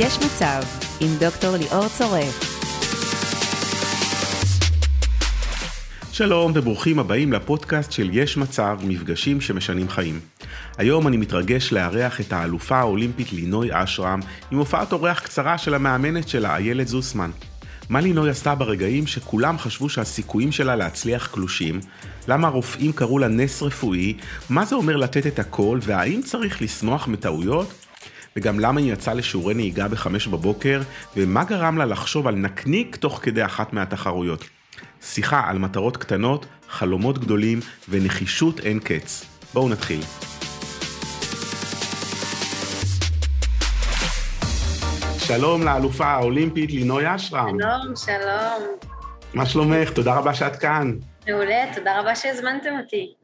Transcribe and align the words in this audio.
יש 0.00 0.18
מצב, 0.18 0.62
עם 1.00 1.08
דוקטור 1.20 1.56
ליאור 1.56 1.88
צורף. 1.88 2.58
שלום 6.12 6.52
וברוכים 6.54 6.98
הבאים 6.98 7.32
לפודקאסט 7.32 7.92
של 7.92 8.10
יש 8.12 8.36
מצב, 8.36 8.78
מפגשים 8.84 9.40
שמשנים 9.40 9.88
חיים. 9.88 10.20
היום 10.76 11.08
אני 11.08 11.16
מתרגש 11.16 11.72
לארח 11.72 12.20
את 12.20 12.32
האלופה 12.32 12.76
האולימפית 12.76 13.32
לינוי 13.32 13.68
אשרם 13.72 14.20
עם 14.50 14.58
הופעת 14.58 14.92
אורח 14.92 15.20
קצרה 15.20 15.58
של 15.58 15.74
המאמנת 15.74 16.28
שלה, 16.28 16.56
איילת 16.56 16.88
זוסמן. 16.88 17.30
מה 17.88 18.00
לינוי 18.00 18.30
עשתה 18.30 18.54
ברגעים 18.54 19.06
שכולם 19.06 19.58
חשבו 19.58 19.88
שהסיכויים 19.88 20.52
שלה 20.52 20.76
להצליח 20.76 21.26
קלושים? 21.26 21.80
למה 22.28 22.48
הרופאים 22.48 22.92
קראו 22.92 23.18
לה 23.18 23.28
נס 23.28 23.62
רפואי? 23.62 24.16
מה 24.50 24.64
זה 24.64 24.74
אומר 24.74 24.96
לתת 24.96 25.26
את 25.26 25.38
הכל? 25.38 25.78
והאם 25.82 26.20
צריך 26.24 26.62
לשמוח 26.62 27.08
מטעויות? 27.08 27.87
וגם 28.36 28.60
למה 28.60 28.80
היא 28.80 28.92
יצאה 28.92 29.14
לשיעורי 29.14 29.54
נהיגה 29.54 29.88
בחמש 29.88 30.26
בבוקר? 30.26 30.80
ומה 31.16 31.44
גרם 31.44 31.78
לה 31.78 31.84
לחשוב 31.84 32.26
על 32.26 32.34
נקניק 32.34 32.96
תוך 32.96 33.20
כדי 33.22 33.44
אחת 33.44 33.72
מהתחרויות? 33.72 34.44
שיחה 35.02 35.42
על 35.46 35.58
מטרות 35.58 35.96
קטנות, 35.96 36.46
חלומות 36.68 37.18
גדולים 37.18 37.60
ונחישות 37.88 38.60
אין 38.60 38.78
קץ. 38.80 39.24
בואו 39.54 39.68
נתחיל. 39.68 40.00
שלום 45.18 45.62
לאלופה 45.62 46.06
האולימפית 46.06 46.70
לינוי 46.70 47.14
אשרם. 47.14 47.58
שלום, 47.60 47.96
שלום. 47.96 48.76
מה 49.34 49.46
שלומך? 49.46 49.90
תודה 49.90 50.14
רבה 50.14 50.34
שאת 50.34 50.56
כאן. 50.56 50.92
מעולה, 51.28 51.64
תודה 51.74 52.00
רבה 52.00 52.16
שהזמנתם 52.16 52.70
אותי. 52.82 53.14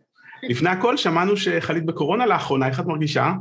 לפני 0.42 0.70
הכל, 0.70 0.96
שמענו 0.96 1.36
שחלית 1.36 1.86
בקורונה 1.86 2.26
לאחרונה, 2.26 2.68
איך 2.68 2.80
את 2.80 2.86
מרגישה? 2.86 3.32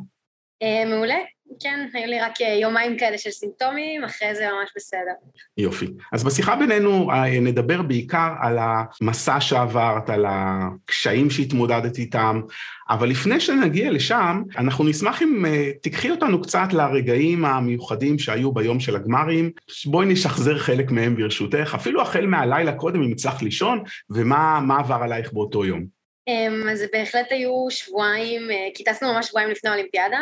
אה, 0.64 0.86
מעולה, 0.90 1.16
כן, 1.60 1.88
היו 1.94 2.08
לי 2.08 2.20
רק 2.20 2.42
אה, 2.42 2.54
יומיים 2.54 2.98
כאלה 2.98 3.18
של 3.18 3.30
סימפטומים, 3.30 4.04
אחרי 4.04 4.36
זה 4.36 4.48
ממש 4.60 4.70
בסדר. 4.76 5.12
יופי. 5.58 5.88
אז 6.14 6.24
בשיחה 6.24 6.56
בינינו 6.56 7.12
אה, 7.12 7.40
נדבר 7.40 7.82
בעיקר 7.82 8.34
על 8.42 8.58
המסע 8.62 9.42
שעברת, 9.42 10.10
על 10.10 10.26
הקשיים 10.30 11.30
שהתמודדת 11.30 11.98
איתם, 11.98 12.42
אבל 12.90 13.10
לפני 13.10 13.40
שנגיע 13.40 13.92
לשם, 13.92 14.44
אנחנו 14.58 14.84
נשמח 14.84 15.22
אם 15.22 15.46
אה, 15.46 15.72
תיקחי 15.82 16.12
אותנו 16.12 16.42
קצת 16.42 16.74
לרגעים 16.74 17.46
המיוחדים 17.46 18.20
שהיו 18.20 18.52
ביום 18.52 18.80
של 18.80 18.96
הגמרים. 18.96 19.52
בואי 19.86 20.06
נשחזר 20.06 20.58
חלק 20.58 20.92
מהם 20.92 21.16
ברשותך, 21.16 21.76
אפילו 21.76 22.02
החל 22.02 22.26
מהלילה 22.26 22.74
קודם, 22.74 23.04
אם 23.04 23.12
הצלחת 23.12 23.42
לישון, 23.42 23.84
ומה 24.10 24.78
עבר 24.80 25.00
עלייך 25.04 25.34
באותו 25.34 25.66
יום. 25.66 25.86
אמ, 26.28 26.70
אז 26.72 26.84
בהחלט 26.94 27.28
היו 27.30 27.66
שבועיים, 27.70 28.42
כי 28.74 28.84
טסנו 28.84 29.14
ממש 29.14 29.28
שבועיים 29.28 29.50
לפני 29.52 29.70
האולימפיאדה. 29.70 30.20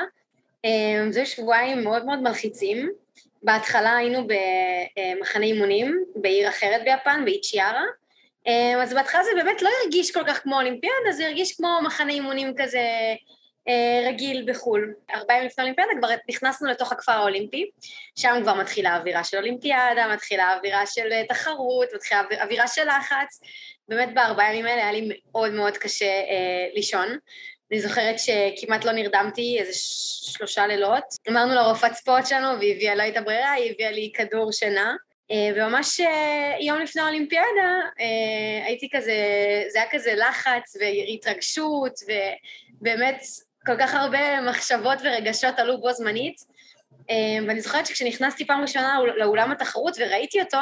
אמ, 0.65 1.11
זה 1.11 1.25
שבועיים 1.25 1.83
מאוד 1.83 2.05
מאוד 2.05 2.21
מלחיצים. 2.21 2.91
בהתחלה 3.43 3.95
היינו 3.95 4.27
במחנה 4.27 5.45
אימונים 5.45 6.03
בעיר 6.15 6.49
אחרת 6.49 6.81
ביפן, 6.83 7.21
באיצ'יארה. 7.25 7.83
אמ, 8.47 8.77
אז 8.81 8.93
בהתחלה 8.93 9.23
זה 9.23 9.31
באמת 9.35 9.61
לא 9.61 9.69
הרגיש 9.83 10.11
כל 10.11 10.23
כך 10.27 10.43
כמו 10.43 10.55
אולימפיאדה, 10.55 11.11
זה 11.11 11.25
הרגיש 11.25 11.57
כמו 11.57 11.79
מחנה 11.83 12.11
אימונים 12.11 12.53
כזה 12.57 12.79
אה, 13.67 14.07
רגיל 14.07 14.45
בחו"ל. 14.51 14.93
ארבעה 15.15 15.37
ימים 15.37 15.47
לפני 15.47 15.61
האולימפיאדה 15.61 15.91
כבר 15.99 16.07
נכנסנו 16.29 16.69
לתוך 16.69 16.91
הכפר 16.91 17.11
האולימפי, 17.11 17.69
שם 18.15 18.39
כבר 18.41 18.53
מתחילה 18.53 18.89
האווירה 18.89 19.23
של 19.23 19.37
אולימפיאדה, 19.37 20.13
מתחילה 20.13 20.43
האווירה 20.43 20.85
של 20.85 21.11
אה, 21.11 21.23
תחרות, 21.29 21.87
מתחילה 21.95 22.21
אווירה 22.41 22.67
של 22.67 22.87
לחץ. 22.87 23.41
באמת 23.87 24.13
בארבעה 24.13 24.53
ימים 24.53 24.65
האלה 24.65 24.81
היה 24.81 24.91
לי 24.91 25.09
מאוד 25.31 25.51
מאוד 25.51 25.77
קשה 25.77 26.05
אה, 26.05 26.67
לישון. 26.73 27.07
אני 27.71 27.81
זוכרת 27.81 28.15
שכמעט 28.19 28.85
לא 28.85 28.91
נרדמתי 28.91 29.57
איזה 29.59 29.71
שלושה 30.33 30.67
לילות. 30.67 31.03
אמרנו 31.29 31.55
לרופאת 31.55 31.93
ספורט 31.93 32.27
שלנו, 32.27 32.59
והיא 32.59 32.75
הביאה, 32.75 32.95
לא 32.95 33.01
הייתה 33.01 33.21
ברירה, 33.21 33.51
היא 33.51 33.71
הביאה 33.71 33.91
לי 33.91 34.11
כדור 34.15 34.51
שינה. 34.51 34.95
אה, 35.31 35.49
וממש 35.55 35.99
אה, 35.99 36.55
יום 36.59 36.79
לפני 36.79 37.01
האולימפיאדה 37.01 37.79
אה, 37.99 38.65
הייתי 38.65 38.89
כזה, 38.91 39.13
זה 39.69 39.79
היה 39.79 39.87
כזה 39.91 40.13
לחץ 40.15 40.75
והתרגשות, 40.79 41.93
ובאמת 42.81 43.23
כל 43.65 43.77
כך 43.79 43.93
הרבה 43.93 44.41
מחשבות 44.41 44.97
ורגשות 45.03 45.59
עלו 45.59 45.81
בו 45.81 45.93
זמנית. 45.93 46.51
ואני 47.47 47.61
זוכרת 47.61 47.85
שכשנכנסתי 47.85 48.45
פעם 48.45 48.61
ראשונה 48.61 48.99
לאולם 49.17 49.51
התחרות 49.51 49.93
וראיתי 49.99 50.41
אותו, 50.41 50.57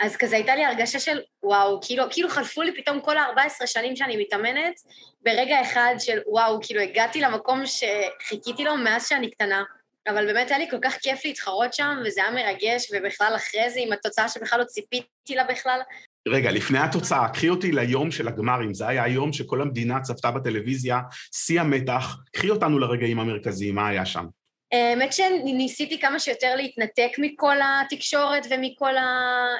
אז 0.00 0.16
כזה 0.16 0.36
הייתה 0.36 0.54
לי 0.54 0.64
הרגשה 0.64 1.00
של 1.00 1.18
וואו, 1.42 1.80
כאילו, 1.82 2.04
כאילו 2.10 2.28
חלפו 2.28 2.62
לי 2.62 2.82
פתאום 2.82 3.00
כל 3.00 3.18
ה-14 3.18 3.66
שנים 3.66 3.96
שאני 3.96 4.16
מתאמנת, 4.16 4.80
ברגע 5.22 5.62
אחד 5.62 5.94
של 5.98 6.18
וואו, 6.26 6.58
כאילו 6.62 6.80
הגעתי 6.80 7.20
למקום 7.20 7.62
שחיכיתי 7.66 8.64
לו 8.64 8.76
מאז 8.76 9.08
שאני 9.08 9.30
קטנה. 9.30 9.62
אבל 10.08 10.26
באמת 10.26 10.50
היה 10.50 10.58
לי 10.58 10.70
כל 10.70 10.76
כך 10.82 10.96
כיף 11.02 11.24
להתחרות 11.24 11.74
שם, 11.74 11.96
וזה 12.06 12.20
היה 12.22 12.30
מרגש, 12.30 12.90
ובכלל 12.92 13.32
אחרי 13.36 13.70
זה 13.70 13.80
עם 13.80 13.92
התוצאה 13.92 14.28
שבכלל 14.28 14.58
לא 14.58 14.64
ציפיתי 14.64 15.34
לה 15.34 15.44
בכלל. 15.44 15.80
רגע, 16.28 16.50
לפני 16.50 16.78
התוצאה, 16.78 17.28
קחי 17.28 17.48
אותי 17.48 17.72
ליום 17.72 18.10
של 18.10 18.28
הגמרים, 18.28 18.74
זה 18.74 18.88
היה 18.88 19.04
היום 19.04 19.32
שכל 19.32 19.62
המדינה 19.62 20.00
צפתה 20.00 20.30
בטלוויזיה, 20.30 21.00
שיא 21.32 21.60
המתח, 21.60 22.16
קחי 22.32 22.50
אותנו 22.50 22.78
לרגעים 22.78 23.20
המרכזיים, 23.20 23.74
מה 23.74 23.88
היה 23.88 24.06
שם? 24.06 24.26
האמת 24.72 25.12
שניסיתי 25.12 26.00
כמה 26.00 26.18
שיותר 26.18 26.56
להתנתק 26.56 27.10
מכל 27.18 27.56
התקשורת 27.62 28.46
ומכל 28.50 28.96
ה... 28.96 29.04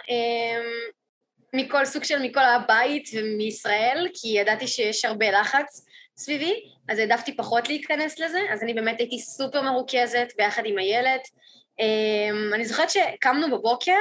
אמ, 0.09 1.01
מכל 1.55 1.85
סוג 1.85 2.05
של 2.05 2.23
מכל 2.23 2.45
הבית 2.45 3.09
ומישראל, 3.15 4.09
כי 4.15 4.29
ידעתי 4.29 4.67
שיש 4.67 5.05
הרבה 5.05 5.31
לחץ 5.31 5.85
סביבי, 6.17 6.55
אז 6.89 6.99
העדפתי 6.99 7.37
פחות 7.37 7.69
להיכנס 7.69 8.19
לזה, 8.19 8.41
אז 8.53 8.63
אני 8.63 8.75
באמת 8.75 9.01
הייתי 9.01 9.19
סופר 9.19 9.63
מרוכזת 9.63 10.33
ביחד 10.37 10.63
עם 10.67 10.79
הילד. 10.79 11.21
אמ, 11.81 12.55
אני 12.55 12.65
זוכרת 12.65 12.91
שקמנו 12.91 13.59
בבוקר 13.59 14.01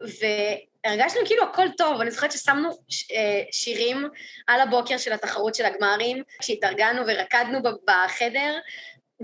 והרגשנו 0.00 1.20
כאילו 1.26 1.44
הכל 1.44 1.66
טוב, 1.76 2.00
אני 2.00 2.10
זוכרת 2.10 2.32
ששמנו 2.32 2.68
אה, 3.12 3.42
שירים 3.52 4.08
על 4.46 4.60
הבוקר 4.60 4.98
של 4.98 5.12
התחרות 5.12 5.54
של 5.54 5.64
הגמרים, 5.64 6.22
כשהתארגנו 6.38 7.02
ורקדנו 7.06 7.58
בחדר, 7.62 8.58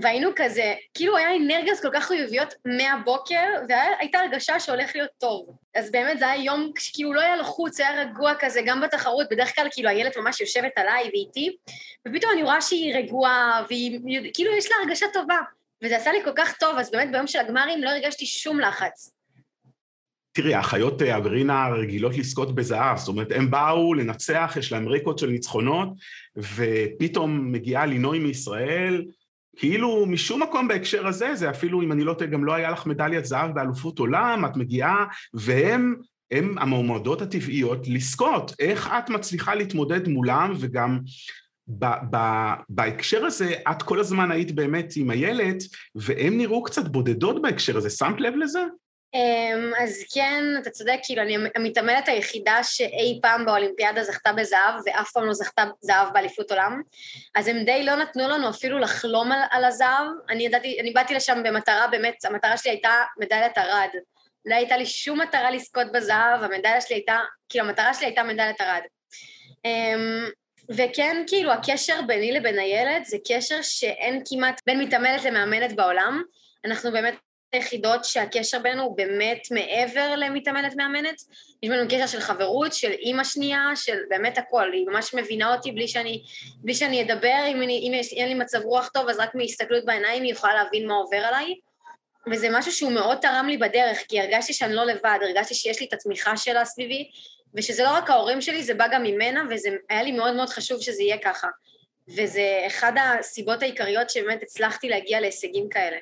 והיינו 0.02 0.30
כזה, 0.36 0.74
כאילו 0.94 1.16
היה 1.16 1.36
אנרגיות 1.36 1.78
כל 1.80 1.88
כך 1.92 2.04
חיוביות 2.04 2.54
מהבוקר, 2.66 3.44
והייתה 3.68 4.18
הרגשה 4.18 4.60
שהולך 4.60 4.90
להיות 4.94 5.10
טוב. 5.18 5.56
אז 5.74 5.90
באמת 5.92 6.18
זה 6.18 6.28
היה 6.28 6.44
יום 6.44 6.72
שכאילו 6.78 7.12
לא 7.12 7.20
היה 7.20 7.36
לחוץ, 7.36 7.80
היה 7.80 8.02
רגוע 8.02 8.32
כזה, 8.38 8.60
גם 8.66 8.80
בתחרות, 8.80 9.26
בדרך 9.30 9.54
כלל 9.54 9.68
כאילו 9.70 9.88
הילד 9.88 10.12
ממש 10.16 10.40
יושבת 10.40 10.72
עליי 10.76 11.10
ואיתי, 11.12 11.56
ופתאום 12.08 12.32
אני 12.32 12.42
רואה 12.42 12.60
שהיא 12.60 12.94
רגועה, 12.94 13.64
והיא, 13.68 14.00
כאילו 14.34 14.56
יש 14.56 14.70
לה 14.70 14.76
הרגשה 14.82 15.06
טובה. 15.12 15.38
וזה 15.84 15.96
עשה 15.96 16.12
לי 16.12 16.18
כל 16.24 16.32
כך 16.36 16.56
טוב, 16.56 16.78
אז 16.78 16.90
באמת 16.90 17.12
ביום 17.12 17.26
של 17.26 17.38
הגמרים 17.38 17.82
לא 17.82 17.90
הרגשתי 17.90 18.26
שום 18.26 18.60
לחץ. 18.60 19.12
תראי, 20.32 20.54
האחיות 20.54 21.02
אברינה 21.02 21.68
רגילות 21.68 22.16
לזכות 22.16 22.54
בזהב, 22.54 22.96
זאת 22.96 23.08
אומרת, 23.08 23.32
הם 23.32 23.50
באו 23.50 23.94
לנצח, 23.94 24.54
יש 24.58 24.72
להם 24.72 24.88
רקורד 24.88 25.18
של 25.18 25.26
ניצחונות, 25.26 25.88
ופתאום 26.36 27.52
מגיעה 27.52 27.86
לינוי 27.86 28.18
מישראל, 28.18 29.04
כאילו 29.56 30.06
משום 30.06 30.42
מקום 30.42 30.68
בהקשר 30.68 31.06
הזה, 31.06 31.34
זה 31.34 31.50
אפילו 31.50 31.82
אם 31.82 31.92
אני 31.92 32.04
לא 32.04 32.14
טועה, 32.14 32.30
גם 32.30 32.44
לא 32.44 32.54
היה 32.54 32.70
לך 32.70 32.86
מדליית 32.86 33.24
זהב 33.24 33.54
באלופות 33.54 33.98
עולם, 33.98 34.44
את 34.44 34.56
מגיעה, 34.56 35.04
והם 35.34 35.94
הם 36.30 36.58
המועמדות 36.58 37.22
הטבעיות 37.22 37.88
לזכות. 37.88 38.52
איך 38.58 38.90
את 38.98 39.10
מצליחה 39.10 39.54
להתמודד 39.54 40.08
מולם, 40.08 40.52
וגם 40.58 41.00
ב- 41.68 42.16
ב- 42.16 42.54
בהקשר 42.68 43.24
הזה, 43.24 43.54
את 43.70 43.82
כל 43.82 44.00
הזמן 44.00 44.30
היית 44.30 44.52
באמת 44.52 44.92
עם 44.96 45.10
הילד, 45.10 45.56
והם 45.94 46.38
נראו 46.38 46.62
קצת 46.62 46.88
בודדות 46.88 47.42
בהקשר 47.42 47.76
הזה, 47.76 47.90
שמת 47.90 48.20
לב 48.20 48.34
לזה? 48.36 48.60
אמ, 49.14 49.72
אז 49.78 50.04
כן, 50.14 50.44
אתה 50.62 50.70
צודק, 50.70 50.98
כאילו, 51.02 51.22
אני 51.22 51.36
המתעמלת 51.54 52.08
היחידה 52.08 52.58
שאי 52.62 53.18
פעם 53.22 53.46
באולימפיאדה 53.46 54.04
זכתה 54.04 54.32
בזהב, 54.32 54.74
ואף 54.86 55.12
פעם 55.12 55.24
לא 55.24 55.34
זכתה 55.34 55.64
זהב 55.80 56.12
באליפות 56.12 56.50
עולם. 56.50 56.82
אז 57.34 57.48
הם 57.48 57.64
די 57.64 57.84
לא 57.84 57.96
נתנו 57.96 58.28
לנו 58.28 58.50
אפילו 58.50 58.78
לחלום 58.78 59.32
על, 59.32 59.40
על 59.50 59.64
הזהב. 59.64 60.06
אני 60.30 60.46
ידעתי, 60.46 60.80
אני 60.80 60.90
באתי 60.90 61.14
לשם 61.14 61.42
במטרה, 61.44 61.86
באמת, 61.86 62.24
המטרה 62.24 62.56
שלי 62.56 62.70
הייתה 62.70 63.02
מדליית 63.18 63.58
ארד. 63.58 63.90
לא 64.46 64.54
הייתה 64.54 64.76
לי 64.76 64.86
שום 64.86 65.20
מטרה 65.20 65.50
לזכות 65.50 65.92
בזהב, 65.92 66.42
המדליה 66.42 66.80
שלי 66.80 66.96
הייתה, 66.96 67.18
כאילו, 67.48 67.64
המטרה 67.64 67.94
שלי 67.94 68.06
הייתה 68.06 68.22
מדליית 68.22 68.60
ארד. 68.60 68.82
אמ, 69.64 70.28
וכן, 70.70 71.24
כאילו, 71.26 71.52
הקשר 71.52 72.00
ביני 72.06 72.32
לבין 72.32 72.58
הילד 72.58 73.04
זה 73.04 73.16
קשר 73.28 73.62
שאין 73.62 74.22
כמעט 74.28 74.60
בין 74.66 74.80
מתעמלת 74.80 75.24
למאמנת 75.24 75.76
בעולם. 75.76 76.22
אנחנו 76.64 76.92
באמת 76.92 77.14
היחידות 77.52 78.04
שהקשר 78.04 78.58
בינינו 78.58 78.82
הוא 78.82 78.96
באמת 78.96 79.48
מעבר 79.50 80.14
למתאמנת 80.16 80.76
מאמנת. 80.76 81.22
יש 81.62 81.70
בינינו 81.70 81.88
קשר 81.88 82.06
של 82.06 82.20
חברות, 82.20 82.72
של 82.72 82.90
אימא 82.90 83.24
שנייה, 83.24 83.70
של 83.74 83.98
באמת 84.08 84.38
הכל. 84.38 84.72
היא 84.72 84.86
ממש 84.86 85.14
מבינה 85.14 85.54
אותי 85.54 85.72
בלי 85.72 85.88
שאני, 85.88 86.22
בלי 86.56 86.74
שאני 86.74 87.02
אדבר, 87.02 87.44
אם, 87.48 87.62
אני, 87.62 87.88
אם 87.88 87.92
יש, 87.94 88.12
אין 88.12 88.28
לי 88.28 88.34
מצב 88.34 88.62
רוח 88.62 88.88
טוב, 88.88 89.08
אז 89.08 89.18
רק 89.18 89.34
מהסתכלות 89.34 89.84
בעיניים 89.84 90.22
היא 90.22 90.32
יכולה 90.32 90.54
להבין 90.54 90.88
מה 90.88 90.94
עובר 90.94 91.16
עליי. 91.16 91.54
וזה 92.32 92.48
משהו 92.52 92.72
שהוא 92.72 92.92
מאוד 92.92 93.18
תרם 93.18 93.46
לי 93.48 93.56
בדרך, 93.56 93.98
כי 94.08 94.20
הרגשתי 94.20 94.52
שאני 94.52 94.74
לא 94.74 94.84
לבד, 94.84 95.18
הרגשתי 95.22 95.54
שיש 95.54 95.80
לי 95.80 95.86
את 95.86 95.92
התמיכה 95.92 96.36
שלה 96.36 96.64
סביבי, 96.64 97.10
ושזה 97.54 97.82
לא 97.82 97.90
רק 97.90 98.10
ההורים 98.10 98.40
שלי, 98.40 98.62
זה 98.62 98.74
בא 98.74 98.88
גם 98.92 99.02
ממנה, 99.02 99.42
וזה 99.50 99.68
היה 99.90 100.02
לי 100.02 100.12
מאוד 100.12 100.36
מאוד 100.36 100.48
חשוב 100.48 100.80
שזה 100.80 101.02
יהיה 101.02 101.18
ככה. 101.18 101.48
וזה 102.08 102.62
אחד 102.66 102.92
הסיבות 103.00 103.62
העיקריות 103.62 104.10
שבאמת 104.10 104.42
הצלחתי 104.42 104.88
להגיע 104.88 105.20
להישגים 105.20 105.68
כאלה. 105.68 105.96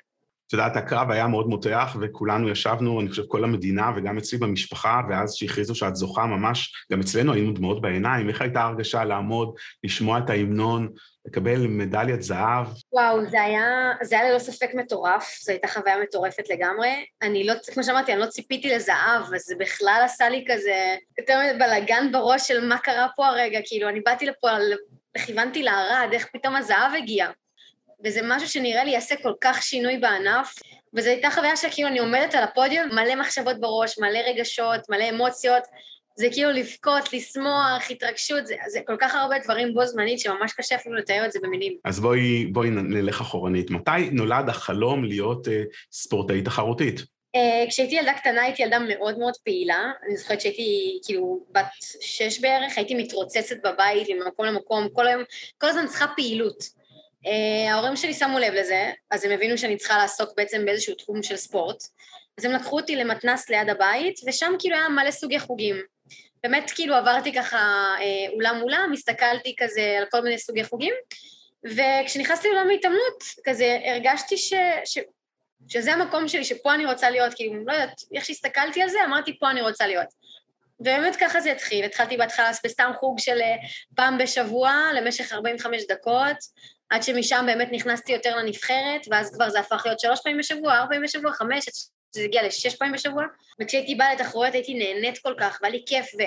את 0.47 0.53
יודעת, 0.53 0.77
הקרב 0.77 1.11
היה 1.11 1.27
מאוד 1.27 1.47
מותח, 1.47 1.97
וכולנו 2.01 2.49
ישבנו, 2.49 3.01
אני 3.01 3.09
חושב, 3.09 3.23
כל 3.29 3.45
המדינה, 3.45 3.91
וגם 3.97 4.19
אצלי 4.19 4.39
במשפחה, 4.39 5.01
ואז 5.09 5.35
שהכריזו 5.35 5.75
שאת 5.75 5.97
זוכה 5.97 6.27
ממש, 6.27 6.87
גם 6.93 7.01
אצלנו 7.01 7.33
היינו 7.33 7.53
דמעות 7.53 7.83
בעיניים, 7.83 8.29
איך 8.29 8.41
הייתה 8.41 8.63
הרגשה 8.63 9.05
לעמוד, 9.05 9.55
לשמוע 9.85 10.19
את 10.19 10.31
ההמנון, 10.31 10.89
לקבל 11.27 11.67
מדליית 11.67 12.23
זהב? 12.23 12.67
וואו, 12.93 13.27
זה 13.27 13.43
היה, 13.43 13.93
זה 14.03 14.21
היה 14.21 14.31
ללא 14.31 14.39
ספק 14.39 14.71
מטורף, 14.75 15.39
זו 15.43 15.53
הייתה 15.53 15.69
חוויה 15.69 16.03
מטורפת 16.03 16.51
לגמרי. 16.51 16.91
אני 17.23 17.47
לא, 17.47 17.55
כמו 17.75 17.85
שאמרתי, 17.85 18.13
אני 18.13 18.21
לא 18.21 18.27
ציפיתי 18.27 18.75
לזהב, 18.75 19.23
אז 19.35 19.43
זה 19.47 19.55
בכלל 19.59 20.03
עשה 20.05 20.29
לי 20.29 20.45
כזה 20.49 20.97
יותר 21.19 21.39
בלאגן 21.59 22.13
בראש 22.13 22.49
של 22.49 22.69
מה 22.69 22.79
קרה 22.79 23.07
פה 23.17 23.27
הרגע, 23.27 23.59
כאילו, 23.65 23.89
אני 23.89 24.01
באתי 24.01 24.27
לפה, 24.27 24.49
כיוונתי 25.27 25.63
לערד, 25.63 26.09
איך 26.13 26.29
פתאום 26.33 26.57
הזהב 26.57 26.93
הגיע. 26.99 27.27
וזה 28.05 28.21
משהו 28.25 28.49
שנראה 28.49 28.85
לי 28.85 28.91
יעשה 28.91 29.15
כל 29.23 29.33
כך 29.41 29.63
שינוי 29.63 29.99
בענף, 29.99 30.55
וזו 30.95 31.11
הייתה 31.11 31.31
חוויה 31.31 31.57
שכאילו 31.57 31.89
אני 31.89 31.99
עומדת 31.99 32.35
על 32.35 32.45
הפודיום, 32.45 32.89
מלא 32.89 33.15
מחשבות 33.17 33.61
בראש, 33.61 33.99
מלא 33.99 34.19
רגשות, 34.19 34.81
מלא 34.91 35.11
אמוציות, 35.11 35.63
זה 36.17 36.29
כאילו 36.33 36.51
לבכות, 36.51 37.13
לשמוח, 37.13 37.91
התרגשות, 37.91 38.47
זה, 38.47 38.55
זה 38.67 38.81
כל 38.87 38.97
כך 39.01 39.15
הרבה 39.15 39.37
דברים 39.45 39.75
בו 39.75 39.87
זמנית 39.87 40.21
שממש 40.21 40.53
קשה 40.53 40.75
אפילו 40.75 40.95
לתאר 40.95 41.25
את 41.27 41.33
זה 41.33 41.39
במילים. 41.43 41.77
אז 41.85 42.01
בואי, 42.01 42.47
בואי 42.47 42.71
נלך 42.71 43.21
אחורנית. 43.21 43.71
מתי 43.71 44.11
נולד 44.13 44.49
החלום 44.49 45.05
להיות 45.05 45.47
uh, 45.47 45.51
ספורטאית 45.93 46.45
תחרותית? 46.45 47.01
Uh, 47.01 47.69
כשהייתי 47.69 47.95
ילדה 47.95 48.13
קטנה 48.13 48.43
הייתי 48.43 48.63
ילדה 48.63 48.79
מאוד 48.79 49.19
מאוד 49.19 49.35
פעילה, 49.45 49.91
אני 50.07 50.17
זוכרת 50.17 50.41
שהייתי 50.41 50.99
כאילו 51.07 51.47
בת 51.51 51.67
שש 52.01 52.41
בערך, 52.41 52.73
הייתי 52.79 52.95
מתרוצצת 52.95 53.57
בבית 53.65 54.09
ממקום 54.11 54.47
למקום, 54.47 54.89
כל 54.93 55.07
היום, 55.07 55.23
כל 55.59 55.67
הזמן 55.67 55.87
צריכה 55.87 56.07
פעילות. 56.17 56.84
Uh, 57.25 57.71
ההורים 57.71 57.97
שלי 57.97 58.15
שמו 58.15 58.39
לב 58.39 58.53
לזה, 58.53 58.91
אז 59.11 59.25
הם 59.25 59.31
הבינו 59.31 59.59
שאני 59.59 59.77
צריכה 59.77 59.99
לעסוק 59.99 60.31
בעצם 60.37 60.65
באיזשהו 60.65 60.95
תחום 60.95 61.23
של 61.23 61.37
ספורט. 61.37 61.83
אז 62.39 62.45
הם 62.45 62.53
לקחו 62.53 62.81
אותי 62.81 62.97
למתנס 62.97 63.51
ליד 63.51 63.69
הבית, 63.69 64.21
ושם 64.27 64.53
כאילו 64.59 64.77
היה 64.77 64.89
מלא 64.89 65.11
סוגי 65.11 65.41
חוגים. 65.41 65.77
באמת 66.43 66.71
כאילו 66.75 66.95
עברתי 66.95 67.33
ככה 67.33 67.59
אה, 68.01 68.33
אולם 68.35 68.63
אולם, 68.63 68.91
הסתכלתי 68.93 69.55
כזה 69.59 69.97
על 69.99 70.05
כל 70.11 70.21
מיני 70.21 70.39
סוגי 70.39 70.65
חוגים, 70.65 70.95
וכשנכנסתי 71.65 72.49
לעולם 72.49 72.71
ההתעמלות, 72.71 73.23
כזה 73.45 73.79
הרגשתי 73.85 74.37
ש, 74.37 74.53
ש, 74.85 74.99
שזה 75.69 75.93
המקום 75.93 76.29
שלי, 76.29 76.45
שפה 76.45 76.75
אני 76.75 76.87
רוצה 76.87 77.11
להיות, 77.11 77.35
כאילו, 77.35 77.65
לא 77.65 77.73
יודעת, 77.73 78.01
איך 78.15 78.25
שהסתכלתי 78.25 78.83
על 78.83 78.89
זה, 78.89 78.99
אמרתי, 79.05 79.39
פה 79.39 79.51
אני 79.51 79.63
רוצה 79.63 79.87
להיות. 79.87 80.09
ובאמת 80.81 81.17
ככה 81.17 81.41
זה 81.41 81.53
התחיל, 81.53 81.85
התחלתי 81.85 82.17
בהתחלה 82.17 82.51
בסתם 82.65 82.91
חוג 83.01 83.19
של 83.19 83.41
אה, 83.41 83.57
פעם 83.97 84.19
בשבוע 84.19 84.73
למשך 84.95 85.33
45 85.33 85.83
דקות, 85.89 86.37
עד 86.91 87.03
שמשם 87.03 87.45
באמת 87.47 87.69
נכנסתי 87.73 88.13
יותר 88.13 88.37
לנבחרת, 88.37 89.07
ואז 89.11 89.35
כבר 89.35 89.51
זה 89.51 89.61
הפך 89.61 89.83
להיות 89.87 90.01
שלוש 90.01 90.21
פעמים 90.25 90.39
בשבוע, 90.39 90.75
ארבע 90.75 90.87
פעמים 90.87 91.03
בשבוע, 91.03 91.33
חמש, 91.33 91.65
זה 92.15 92.23
הגיע 92.23 92.47
לשש 92.47 92.75
פעמים 92.77 92.95
בשבוע, 92.95 93.25
וכשהייתי 93.61 93.95
באה 93.95 94.15
לתחרויות 94.15 94.55
הייתי 94.55 94.75
נהנית 94.75 95.19
כל 95.19 95.35
כך, 95.39 95.59
והיה 95.63 95.75
לי 95.75 95.83
כיף, 95.87 96.07
ו... 96.19 96.23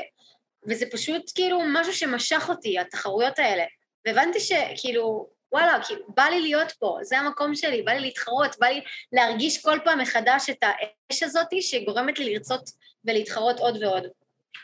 וזה 0.69 0.86
פשוט 0.92 1.31
כאילו 1.36 1.59
משהו 1.74 1.94
שמשך 1.94 2.45
אותי, 2.50 2.80
התחרויות 2.80 3.39
האלה. 3.39 3.63
והבנתי 4.07 4.39
שכאילו, 4.39 5.30
וואלה, 5.51 5.80
כאילו, 5.88 6.01
בא 6.15 6.24
לי 6.24 6.42
להיות 6.42 6.71
פה, 6.71 6.98
זה 7.01 7.19
המקום 7.19 7.56
שלי, 7.56 7.81
בא 7.81 7.92
לי 7.92 8.00
להתחרות, 8.00 8.56
בא 8.60 8.68
לי 8.68 8.81
להרגיש 9.12 9.62
כל 9.62 9.80
פעם 9.83 10.00
מחדש 10.00 10.50
את 10.50 10.63
האש 10.63 11.24
הזאתי 11.24 11.62
שגורמת 11.62 12.19
לי 12.19 12.33
לרצות 12.33 12.69
ולהתחרות 13.06 13.60
עוד 13.60 13.83
ועוד. 13.83 14.07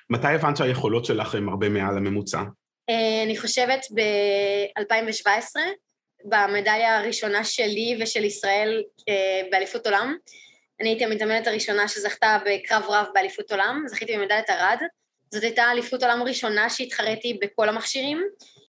מתי 0.09 0.27
הבנת 0.27 0.57
שהיכולות 0.57 1.05
שלך 1.05 1.35
הן 1.35 1.49
הרבה 1.49 1.69
מעל 1.69 1.97
הממוצע? 1.97 2.43
אה, 2.89 3.23
אני 3.23 3.37
חושבת 3.37 3.79
ב-2017, 3.93 5.59
במדליה 6.25 6.99
הראשונה 6.99 7.43
שלי 7.43 7.97
ושל 8.01 8.23
ישראל 8.23 8.83
אה, 9.09 9.41
באליפות 9.51 9.85
עולם. 9.85 10.17
אני 10.81 10.89
הייתי 10.89 11.05
המתאמנת 11.05 11.47
הראשונה 11.47 11.87
שזכתה 11.87 12.37
בקרב 12.45 12.83
רב 12.89 13.05
באליפות 13.13 13.51
עולם, 13.51 13.83
זכיתי 13.87 14.17
במדליית 14.17 14.49
ארד. 14.49 14.77
זאת 15.33 15.43
הייתה 15.43 15.71
אליפות 15.71 16.03
עולם 16.03 16.23
ראשונה 16.23 16.69
שהתחרתי 16.69 17.39
בכל 17.41 17.69
המכשירים. 17.69 18.23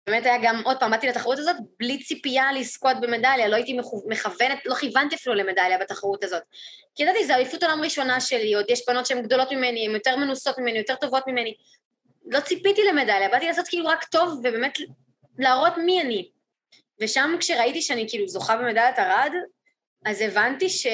באמת 0.06 0.26
היה 0.26 0.38
גם, 0.42 0.62
עוד 0.64 0.76
פעם, 0.80 0.90
באתי 0.90 1.06
לתחרות 1.06 1.38
הזאת 1.38 1.56
בלי 1.80 2.02
ציפייה 2.02 2.52
לזכות 2.52 2.96
במדליה, 3.00 3.48
לא 3.48 3.56
הייתי 3.56 3.78
מכוונת, 4.06 4.58
לא 4.66 4.74
כיוונתי 4.74 5.14
אפילו 5.14 5.34
למדליה 5.34 5.78
בתחרות 5.78 6.24
הזאת. 6.24 6.42
כי 6.94 7.02
ידעתי, 7.02 7.26
זו 7.26 7.34
אליפות 7.34 7.62
עולם 7.62 7.82
ראשונה 7.82 8.20
שלי, 8.20 8.54
עוד 8.54 8.64
יש 8.68 8.82
בנות 8.88 9.06
שהן 9.06 9.22
גדולות 9.22 9.52
ממני, 9.52 9.86
הן 9.86 9.94
יותר 9.94 10.16
מנוסות 10.16 10.58
ממני, 10.58 10.78
יותר 10.78 10.94
טובות 10.94 11.22
ממני. 11.26 11.54
לא 12.26 12.40
ציפיתי 12.40 12.80
למדליה, 12.84 13.28
באתי 13.28 13.46
לעשות 13.46 13.68
כאילו 13.68 13.86
רק 13.86 14.04
טוב 14.04 14.38
ובאמת 14.38 14.78
להראות 15.38 15.72
מי 15.86 16.00
אני. 16.00 16.28
ושם 17.02 17.36
כשראיתי 17.40 17.82
שאני 17.82 18.06
כאילו 18.08 18.28
זוכה 18.28 18.56
במדליית 18.56 18.98
ארד, 18.98 19.32
אז 20.04 20.20
הבנתי 20.20 20.68
ש... 20.68 20.86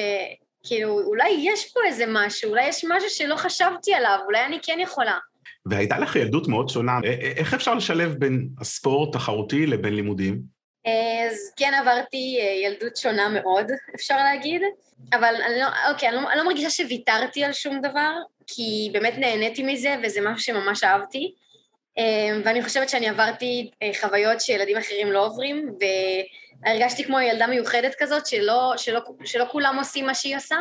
כאילו, 0.67 1.01
אולי 1.01 1.31
יש 1.39 1.73
פה 1.73 1.81
איזה 1.87 2.05
משהו, 2.09 2.51
אולי 2.51 2.69
יש 2.69 2.85
משהו 2.89 3.11
שלא 3.11 3.37
חשבתי 3.37 3.95
עליו, 3.95 4.19
אולי 4.27 4.45
אני 4.47 4.59
כן 4.63 4.79
יכולה. 4.81 5.19
והייתה 5.67 5.99
לך 5.99 6.17
ילדות 6.17 6.49
מאוד 6.49 6.69
שונה. 6.69 6.93
איך 7.37 7.55
אפשר 7.55 7.75
לשלב 7.75 8.13
בין 8.13 8.49
הספורט 8.61 9.13
תחרותי 9.13 9.67
לבין 9.67 9.95
לימודים? 9.95 10.60
אז 10.85 11.53
כן 11.57 11.75
עברתי 11.75 12.39
אה, 12.41 12.69
ילדות 12.69 12.97
שונה 12.97 13.29
מאוד, 13.29 13.67
אפשר 13.95 14.17
להגיד, 14.17 14.63
אבל 15.13 15.35
אני 15.47 15.61
לא, 15.61 15.67
אוקיי, 15.91 16.09
אני 16.09 16.17
לא, 16.17 16.31
אני 16.31 16.39
לא 16.39 16.45
מרגישה 16.45 16.71
שוויתרתי 16.71 17.45
על 17.45 17.53
שום 17.53 17.81
דבר, 17.81 18.13
כי 18.47 18.91
באמת 18.93 19.15
נהניתי 19.19 19.63
מזה 19.63 19.97
וזה 20.03 20.21
משהו 20.21 20.45
שממש 20.45 20.85
אהבתי. 20.85 21.35
אה, 21.99 22.41
ואני 22.45 22.63
חושבת 22.63 22.89
שאני 22.89 23.09
עברתי 23.09 23.71
אה, 23.83 23.91
חוויות 24.01 24.41
שילדים 24.41 24.77
אחרים 24.77 25.13
לא 25.13 25.27
עוברים, 25.27 25.75
והרגשתי 26.65 27.05
כמו 27.05 27.21
ילדה 27.21 27.47
מיוחדת 27.47 27.95
כזאת, 27.99 28.27
שלא, 28.27 28.73
שלא, 28.77 29.01
שלא 29.25 29.45
כולם 29.51 29.79
עושים 29.79 30.07
מה 30.07 30.15
שהיא 30.15 30.37
עושה. 30.37 30.57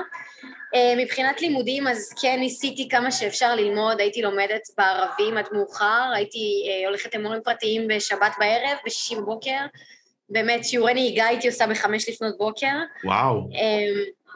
אה, 0.75 0.93
מבחינת 0.97 1.41
לימודים, 1.41 1.87
אז 1.87 2.13
כן 2.21 2.39
ניסיתי 2.39 2.89
כמה 2.89 3.11
שאפשר 3.11 3.55
ללמוד, 3.55 3.99
הייתי 3.99 4.21
לומדת 4.21 4.61
בערבים 4.77 5.37
עד 5.37 5.47
מאוחר, 5.51 6.11
הייתי 6.15 6.69
הולכת 6.85 7.15
למורים 7.15 7.41
פרטיים 7.43 7.87
בשבת 7.87 8.31
בערב, 8.39 8.77
בשישי 8.85 9.15
בבוקר, 9.15 9.65
באמת 10.29 10.65
שיעורי 10.65 10.93
נהיגה 10.93 11.25
הייתי 11.25 11.47
עושה 11.47 11.67
בחמש 11.67 12.09
לפנות 12.09 12.37
בוקר. 12.37 12.75
וואו. 13.03 13.49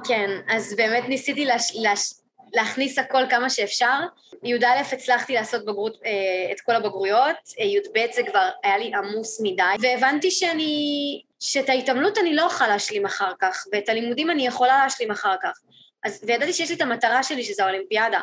כן, 0.07 0.29
אז 0.49 0.75
באמת 0.75 1.03
ניסיתי 1.09 1.45
לש... 1.45 1.75
לש... 1.75 2.13
להכניס 2.53 2.99
הכל 2.99 3.23
כמה 3.29 3.49
שאפשר. 3.49 3.99
י"א 4.43 4.65
הצלחתי 4.91 5.33
לעשות 5.33 5.65
בגרות, 5.65 5.97
אה, 6.05 6.51
את 6.51 6.61
כל 6.61 6.75
הבגרויות, 6.75 7.35
אה, 7.59 7.65
י"ב 7.65 8.13
זה 8.13 8.21
כבר 8.31 8.49
היה 8.63 8.77
לי 8.77 8.91
עמוס 8.93 9.41
מדי, 9.43 9.63
והבנתי 9.81 10.31
שאני, 10.31 11.21
שאת 11.39 11.69
ההתעמלות 11.69 12.17
אני 12.17 12.35
לא 12.35 12.45
אוכל 12.45 12.67
להשלים 12.67 13.05
אחר 13.05 13.31
כך, 13.39 13.65
ואת 13.71 13.89
הלימודים 13.89 14.29
אני 14.29 14.47
יכולה 14.47 14.77
להשלים 14.83 15.11
אחר 15.11 15.35
כך. 15.43 15.59
אז, 16.03 16.23
וידעתי 16.27 16.53
שיש 16.53 16.69
לי 16.69 16.75
את 16.75 16.81
המטרה 16.81 17.23
שלי, 17.23 17.43
שזה 17.43 17.63
האולימפיאדה. 17.63 18.19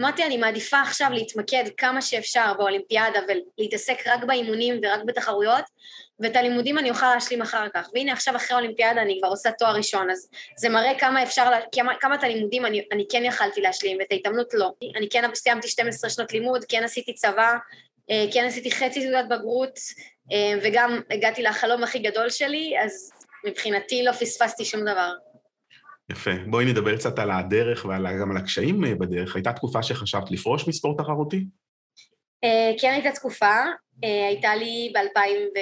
אמרתי, 0.00 0.24
אני 0.24 0.36
מעדיפה 0.36 0.80
עכשיו 0.80 1.08
להתמקד 1.12 1.64
כמה 1.76 2.02
שאפשר 2.02 2.52
באולימפיאדה 2.58 3.20
ולהתעסק 3.28 4.06
רק 4.06 4.24
באימונים 4.24 4.80
ורק 4.82 5.00
בתחרויות, 5.06 5.64
ואת 6.20 6.36
הלימודים 6.36 6.78
אני 6.78 6.90
אוכל 6.90 7.14
להשלים 7.14 7.42
אחר 7.42 7.66
כך. 7.74 7.88
והנה 7.94 8.12
עכשיו 8.12 8.36
אחרי 8.36 8.56
האולימפיאדה 8.56 9.02
אני 9.02 9.18
כבר 9.20 9.28
עושה 9.28 9.50
תואר 9.50 9.76
ראשון, 9.76 10.10
אז 10.10 10.28
זה 10.58 10.68
מראה 10.68 10.98
כמה 10.98 11.22
אפשר, 11.22 11.50
כמה, 11.74 11.92
כמה 12.00 12.14
את 12.14 12.24
הלימודים 12.24 12.66
אני, 12.66 12.84
אני 12.92 13.06
כן 13.10 13.24
יכלתי 13.24 13.60
להשלים, 13.60 13.98
ואת 14.00 14.06
ההתאמנות 14.10 14.54
לא. 14.54 14.72
אני 14.96 15.08
כן 15.08 15.34
סיימתי 15.34 15.68
12 15.68 16.10
שנות 16.10 16.32
לימוד, 16.32 16.64
כן 16.68 16.84
עשיתי 16.84 17.14
צבא, 17.14 17.56
אה, 18.10 18.24
כן 18.32 18.44
עשיתי 18.44 18.70
חצי 18.70 19.02
תעודת 19.02 19.24
בגרות, 19.30 19.78
אה, 20.32 20.58
וגם 20.62 21.00
הגעתי 21.10 21.42
לחלום 21.42 21.82
הכי 21.82 21.98
גדול 21.98 22.30
שלי, 22.30 22.74
אז 22.84 23.12
מבחינתי 23.46 24.02
לא 24.02 24.12
פספסתי 24.12 24.64
שום 24.64 24.80
דבר. 24.80 25.12
יפה. 26.10 26.30
בואי 26.46 26.64
נדבר 26.64 26.96
קצת 26.96 27.18
על 27.18 27.30
הדרך 27.30 27.84
וגם 27.84 28.30
על 28.30 28.36
הקשיים 28.36 28.84
אה, 28.84 28.94
בדרך. 28.94 29.36
הייתה 29.36 29.52
תקופה 29.52 29.82
שחשבת 29.82 30.30
לפרוש 30.30 30.68
מספורט 30.68 30.98
תחרותי? 31.00 31.44
כן 32.80 32.90
הייתה 32.90 33.10
תקופה, 33.10 33.54
הייתה 34.02 34.54
לי 34.54 34.92
ב-2000 34.94 35.18
ו... 35.56 35.58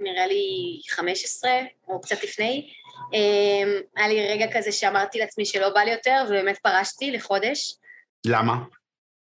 נראה 0.00 0.26
לי 0.26 0.80
15, 0.90 1.50
או 1.88 2.00
קצת 2.00 2.24
לפני. 2.24 2.70
אה, 3.14 3.80
היה 3.96 4.08
לי 4.08 4.28
רגע 4.28 4.46
כזה 4.52 4.72
שאמרתי 4.72 5.18
לעצמי 5.18 5.44
שלא 5.44 5.70
בא 5.70 5.80
לי 5.80 5.90
יותר, 5.90 6.24
ובאמת 6.28 6.58
פרשתי 6.58 7.10
לחודש. 7.10 7.74
למה? 8.26 8.54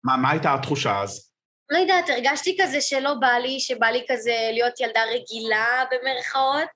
מה, 0.04 0.18
מה 0.18 0.32
הייתה 0.32 0.54
התחושה 0.54 1.02
אז? 1.02 1.32
לא 1.70 1.78
יודעת, 1.78 2.10
הרגשתי 2.10 2.58
כזה 2.62 2.82
שלא 2.82 3.14
בא 3.14 3.28
לי, 3.28 3.60
שבא 3.60 3.88
לי 3.88 4.06
כזה 4.08 4.50
להיות 4.52 4.80
ילדה 4.80 5.02
רגילה 5.04 5.84
במרכאות, 5.92 6.70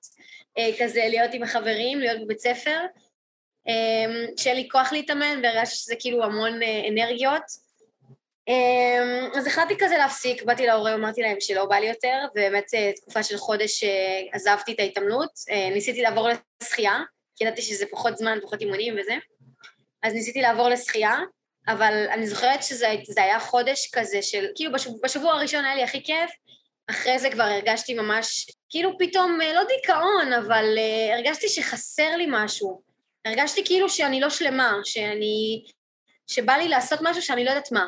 אה, 0.58 0.70
כזה 0.80 1.00
להיות 1.08 1.34
עם 1.34 1.42
החברים, 1.42 2.00
להיות 2.00 2.22
בבית 2.24 2.40
ספר, 2.40 2.78
שיהיה 4.36 4.54
לי 4.54 4.68
כוח 4.70 4.92
להתאמן, 4.92 5.40
והרגשתי 5.42 5.76
שזה 5.76 5.94
כאילו 6.00 6.24
המון 6.24 6.60
אנרגיות. 6.88 7.42
אמ, 8.48 9.30
אז 9.34 9.46
החלטתי 9.46 9.74
כזה 9.78 9.98
להפסיק, 9.98 10.42
באתי 10.42 10.66
להורים, 10.66 10.94
אמרתי 10.94 11.22
להם 11.22 11.36
שלא 11.40 11.64
בא 11.64 11.76
לי 11.76 11.88
יותר, 11.88 12.18
ובאמת 12.30 12.74
אה, 12.74 12.92
תקופה 12.96 13.22
של 13.22 13.36
חודש 13.36 13.84
אה, 13.84 14.20
עזבתי 14.32 14.72
את 14.72 14.80
ההתעמלות, 14.80 15.30
אה, 15.50 15.70
ניסיתי 15.74 16.02
לעבור 16.02 16.28
לשחייה, 16.62 16.98
כי 17.36 17.44
ידעתי 17.44 17.62
שזה 17.62 17.86
פחות 17.90 18.16
זמן, 18.16 18.38
פחות 18.42 18.60
אימונים 18.60 18.94
וזה, 19.00 19.14
אז 20.02 20.12
ניסיתי 20.12 20.40
לעבור 20.40 20.68
לשחייה, 20.68 21.16
אבל 21.68 22.06
אני 22.10 22.26
זוכרת 22.26 22.62
שזה 22.62 23.22
היה 23.22 23.40
חודש 23.40 23.90
כזה 23.92 24.22
של, 24.22 24.46
כאילו 24.54 24.72
בשבוע, 24.72 24.98
בשבוע 25.02 25.32
הראשון 25.32 25.64
היה 25.64 25.74
לי 25.74 25.82
הכי 25.82 26.02
כיף, 26.04 26.30
אחרי 26.90 27.18
זה 27.18 27.30
כבר 27.30 27.42
הרגשתי 27.42 27.94
ממש, 27.94 28.46
כאילו 28.70 28.98
פתאום, 28.98 29.38
לא 29.54 29.62
דיכאון, 29.76 30.32
אבל 30.32 30.64
הרגשתי 31.12 31.48
שחסר 31.48 32.16
לי 32.16 32.26
משהו. 32.30 32.82
הרגשתי 33.24 33.64
כאילו 33.64 33.88
שאני 33.88 34.20
לא 34.20 34.30
שלמה, 34.30 34.74
שאני... 34.84 35.64
שבא 36.26 36.52
לי 36.52 36.68
לעשות 36.68 36.98
משהו 37.02 37.22
שאני 37.22 37.44
לא 37.44 37.50
יודעת 37.50 37.72
מה. 37.72 37.86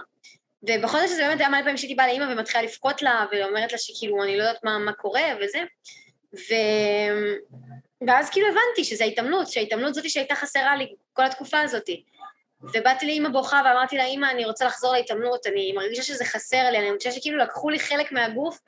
ובחודש 0.63 1.11
הזה 1.11 1.27
באמת 1.27 1.41
היה 1.41 1.49
מלא 1.49 1.61
פעמים 1.61 1.77
שהייתי 1.77 1.95
באה 1.95 2.07
לאימא 2.07 2.33
ומתחילה 2.33 2.63
לבכות 2.63 3.03
לה, 3.03 3.27
ואומרת 3.33 3.73
לה 3.73 3.79
שכאילו 3.79 4.25
אני 4.25 4.37
לא 4.37 4.43
יודעת 4.43 4.65
מה, 4.65 4.79
מה 4.79 4.93
קורה 4.93 5.23
וזה. 5.41 5.59
ו... 6.35 6.55
ואז 8.07 8.31
כאילו 8.31 8.47
הבנתי 8.49 8.85
שזו 8.85 9.05
ההתעמלות, 9.05 9.49
שההתעמלות 9.49 9.95
זאתי 9.95 10.09
שהייתה 10.09 10.35
חסרה 10.35 10.77
לי 10.77 10.95
כל 11.13 11.25
התקופה 11.25 11.61
הזאתי. 11.61 12.05
ובאתי 12.63 13.07
לאימא 13.07 13.29
בוכה 13.29 13.63
ואמרתי 13.65 13.97
לה, 13.97 14.05
אימא, 14.05 14.31
אני 14.31 14.45
רוצה 14.45 14.65
לחזור 14.65 14.93
להתעמלות, 14.93 15.47
אני 15.47 15.73
מרגישה 15.73 16.03
שזה 16.03 16.25
חסר 16.25 16.71
לי, 16.71 16.79
אני 16.79 16.91
מרגישה 16.91 17.13
שכאילו 17.13 17.39
לקחו 17.39 17.71
לי 17.71 17.79
חלק 17.79 18.13
מהגוף 18.13 18.59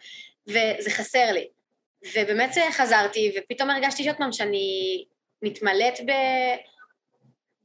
וזה 0.47 0.91
חסר 0.91 1.33
לי. 1.33 1.49
ובאמת 2.15 2.51
חזרתי, 2.73 3.33
ופתאום 3.39 3.71
הרגשתי 3.71 4.05
שעוד 4.05 4.17
פעם 4.17 4.33
שאני 4.33 5.05
מתמלאת 5.43 6.01
ב... 6.07 6.13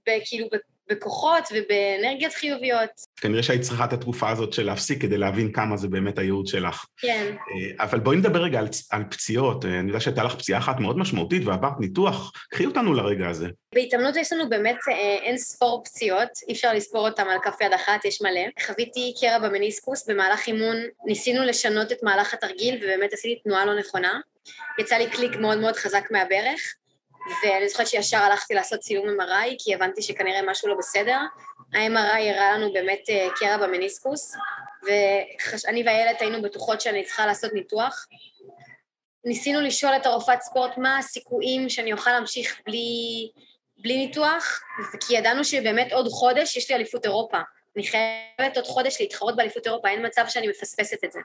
בכאילו 0.07 0.47
בכוחות 0.89 1.43
ובאנרגיות 1.51 2.33
חיוביות. 2.33 2.89
כנראה 3.21 3.43
שהיית 3.43 3.61
צריכה 3.61 3.85
את 3.85 3.93
התקופה 3.93 4.29
הזאת 4.29 4.53
של 4.53 4.65
להפסיק 4.65 5.01
כדי 5.01 5.17
להבין 5.17 5.51
כמה 5.51 5.77
זה 5.77 5.87
באמת 5.87 6.19
הייעוד 6.19 6.47
שלך. 6.47 6.85
כן. 6.97 7.35
אה, 7.35 7.83
אבל 7.83 7.99
בואי 7.99 8.17
נדבר 8.17 8.43
רגע 8.43 8.59
על, 8.59 8.67
על 8.91 9.03
פציעות. 9.09 9.65
אה, 9.65 9.79
אני 9.79 9.87
יודע 9.87 9.99
שהייתה 9.99 10.23
לך 10.23 10.35
פציעה 10.35 10.59
אחת 10.59 10.79
מאוד 10.79 10.97
משמעותית 10.97 11.45
ועברת 11.45 11.79
ניתוח. 11.79 12.31
קחי 12.49 12.65
אותנו 12.65 12.93
לרגע 12.93 13.29
הזה. 13.29 13.47
בהתאמנות 13.75 14.15
יש 14.15 14.33
לנו 14.33 14.49
באמת 14.49 14.77
אה, 14.89 14.93
אין 15.23 15.37
ספור 15.37 15.81
פציעות, 15.85 16.29
אי 16.47 16.53
אפשר 16.53 16.73
לספור 16.73 17.09
אותן 17.09 17.27
על 17.27 17.37
כף 17.43 17.61
יד 17.61 17.73
אחת, 17.73 18.05
יש 18.05 18.21
מלא. 18.21 18.65
חוויתי 18.65 19.13
קרע 19.21 19.39
במניסקוס, 19.39 20.09
במהלך 20.09 20.47
אימון 20.47 20.75
ניסינו 21.05 21.43
לשנות 21.43 21.91
את 21.91 21.97
מהלך 22.03 22.33
התרגיל 22.33 22.79
ובאמת 22.83 23.13
עשיתי 23.13 23.41
תנועה 23.43 23.65
לא 23.65 23.79
נכונה. 23.79 24.19
יצא 24.79 24.95
לי 24.95 25.09
קליק 25.09 25.35
מאוד 25.35 25.57
מאוד 25.57 25.75
חזק 25.75 26.03
מהברך. 26.11 26.75
ואני 27.43 27.69
זוכרת 27.69 27.87
שישר 27.87 28.17
הלכתי 28.17 28.53
לעשות 28.53 28.79
צילום 28.79 29.07
MRI, 29.19 29.55
כי 29.59 29.75
הבנתי 29.75 30.01
שכנראה 30.01 30.41
משהו 30.41 30.67
לא 30.67 30.75
בסדר. 30.75 31.19
ה-MRI 31.73 32.21
הראה 32.21 32.57
לנו 32.57 32.73
באמת 32.73 33.09
אה, 33.09 33.27
קרע 33.35 33.57
במניסקוס, 33.57 34.35
ואני 34.83 35.83
ואיילת 35.85 36.21
היינו 36.21 36.41
בטוחות 36.41 36.81
שאני 36.81 37.03
צריכה 37.03 37.25
לעשות 37.25 37.53
ניתוח. 37.53 38.07
ניסינו 39.25 39.61
לשאול 39.61 39.95
את 39.95 40.05
הרופאת 40.05 40.41
ספורט 40.41 40.77
מה 40.77 40.97
הסיכויים 40.97 41.69
שאני 41.69 41.93
אוכל 41.93 42.11
להמשיך 42.11 42.61
בלי, 42.65 43.31
בלי 43.77 43.97
ניתוח, 43.97 44.61
כי 45.07 45.17
ידענו 45.17 45.43
שבאמת 45.43 45.93
עוד 45.93 46.07
חודש 46.07 46.57
יש 46.57 46.69
לי 46.69 46.75
אליפות 46.75 47.05
אירופה. 47.05 47.37
אני 47.75 47.87
חייבת 47.87 48.57
עוד 48.57 48.65
חודש 48.65 49.01
להתחרות 49.01 49.35
באליפות 49.35 49.67
אירופה, 49.67 49.89
אין 49.89 50.05
מצב 50.05 50.25
שאני 50.27 50.47
מפספסת 50.47 51.03
את 51.03 51.11
זה. 51.11 51.19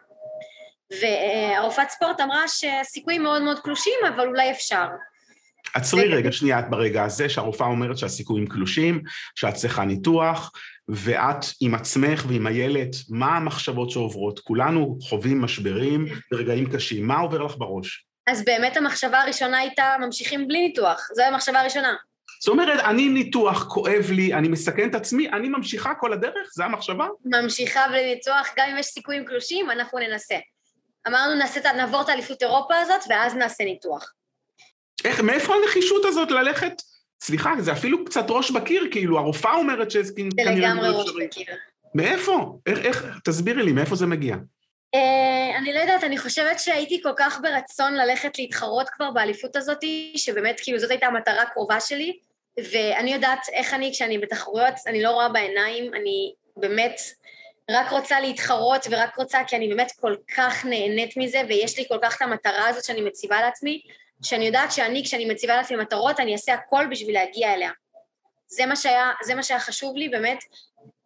והרופאת 1.01 1.91
ספורט 1.91 2.21
אמרה 2.21 2.49
שהסיכויים 2.49 3.23
מאוד 3.23 3.43
מאוד 3.43 3.59
קלושים, 3.61 3.99
אבל 4.09 4.27
אולי 4.27 4.51
אפשר. 4.51 4.87
עצרי 5.75 6.09
רגע, 6.09 6.33
שנייה, 6.33 6.59
את 6.59 6.71
ברגע 6.71 7.05
הזה 7.05 7.29
שהרופאה 7.29 7.67
אומרת 7.67 7.99
שהסיכויים 7.99 8.47
קלושים, 8.47 9.03
שאת 9.35 9.55
צריכה 9.55 9.85
ניתוח, 9.85 10.53
ואת 10.89 11.45
עם 11.61 11.75
עצמך 11.75 12.25
ועם 12.29 12.47
הילד, 12.47 12.97
מה 13.09 13.37
המחשבות 13.37 13.91
שעוברות? 13.91 14.39
כולנו 14.39 14.99
חווים 15.01 15.41
משברים 15.41 16.07
ורגעים 16.33 16.73
קשים, 16.73 17.07
מה 17.07 17.19
עובר 17.19 17.43
לך 17.43 17.57
בראש? 17.59 18.07
אז 18.27 18.45
באמת 18.45 18.77
המחשבה 18.77 19.21
הראשונה 19.21 19.59
הייתה, 19.59 19.95
ממשיכים 20.01 20.49
בלי 20.49 20.61
ניתוח, 20.61 21.09
זו 21.15 21.23
המחשבה 21.23 21.61
הראשונה. 21.61 21.95
זאת 22.41 22.49
אומרת, 22.49 22.81
אני 22.81 23.09
ניתוח, 23.09 23.65
כואב 23.69 24.11
לי, 24.11 24.35
אני 24.35 24.49
מסכן 24.49 24.91
את 24.91 24.95
עצמי, 24.95 25.29
אני 25.29 25.49
ממשיכה 25.49 25.95
כל 25.95 26.13
הדרך? 26.13 26.51
זו 26.55 26.65
המחשבה? 26.65 27.07
ממשיכה 27.25 27.81
בלי 27.89 28.15
ניתוח, 28.15 28.49
גם 28.57 28.69
אם 28.73 28.79
יש 28.79 28.87
סיכויים 28.87 29.25
קלושים, 29.25 29.71
אנחנו 29.71 29.99
ננסה. 29.99 30.37
אמרנו, 31.09 31.35
נעשה, 31.35 31.73
נעבור 31.73 32.03
את 32.03 32.09
האליפות 32.09 32.43
אירופה 32.43 32.77
הזאת, 32.77 33.01
ואז 33.09 33.35
נעשה 33.35 33.65
ניתוח. 33.65 34.13
איך, 35.05 35.21
מאיפה 35.21 35.55
הנחישות 35.55 36.05
הזאת 36.05 36.31
ללכת? 36.31 36.73
סליחה, 37.23 37.53
זה 37.59 37.73
אפילו 37.73 38.05
קצת 38.05 38.25
ראש 38.29 38.51
בקיר, 38.51 38.89
כאילו, 38.91 39.19
הרופאה 39.19 39.55
אומרת 39.55 39.91
שזה 39.91 40.13
כנראה... 40.17 40.45
זה 40.45 40.61
לגמרי 40.61 40.89
ראש 40.89 41.11
בקיר. 41.21 41.47
מאיפה? 41.95 42.59
איך, 42.67 42.79
איך, 42.79 43.19
תסבירי 43.25 43.63
לי, 43.63 43.73
מאיפה 43.73 43.97
זה 43.97 44.07
מגיע? 44.07 44.37
Uh, 44.97 45.59
אני 45.59 45.73
לא 45.73 45.79
יודעת, 45.79 46.05
אני 46.05 46.19
חושבת 46.19 46.61
שהייתי 46.61 47.03
כל 47.03 47.13
כך 47.17 47.41
ברצון 47.43 47.95
ללכת 47.95 48.39
להתחרות 48.39 48.89
כבר 48.89 49.11
באליפות 49.11 49.57
הזאת, 49.57 49.85
שבאמת, 50.17 50.61
כאילו, 50.61 50.79
זאת 50.79 50.91
הייתה 50.91 51.07
המטרה 51.07 51.43
הקרובה 51.43 51.81
שלי, 51.81 52.19
ואני 52.73 53.13
יודעת 53.15 53.47
איך 53.53 53.75
אני, 53.75 53.93
כשאני 53.93 54.19
בתחרויות, 54.19 54.75
אני 54.87 55.03
לא 55.03 55.11
רואה 55.11 55.29
בעיניים, 55.29 55.95
אני 55.95 56.33
באמת 56.57 57.01
רק 57.71 57.91
רוצה 57.91 58.21
להתחרות 58.21 58.87
ורק 58.91 59.17
רוצה, 59.17 59.39
כי 59.47 59.57
אני 59.57 59.69
באמת 59.69 59.93
כל 60.01 60.15
כך 60.37 60.65
נהנית 60.65 61.17
מזה, 61.17 61.41
ויש 61.49 61.79
לי 61.79 61.85
כל 61.89 61.99
כך 62.03 62.17
את 62.17 62.23
המטרה 62.23 62.69
הזאת 62.69 62.85
שאני 62.85 63.01
מציבה 63.01 63.41
לעצמי, 63.41 63.83
שאני 64.23 64.47
יודעת 64.47 64.73
שאני, 64.73 65.03
כשאני 65.05 65.25
מציבה 65.25 65.57
לעצמי 65.57 65.77
מטרות, 65.77 66.21
אני 66.21 66.33
אעשה 66.33 66.55
הכל 66.55 66.87
בשביל 66.91 67.15
להגיע 67.15 67.55
אליה. 67.55 67.71
זה 68.47 68.67
מה 68.67 68.77
שהיה, 68.77 69.11
זה 69.23 69.35
מה 69.35 69.43
שהיה 69.43 69.61
חשוב 69.61 69.97
לי, 69.97 70.09
באמת, 70.09 70.39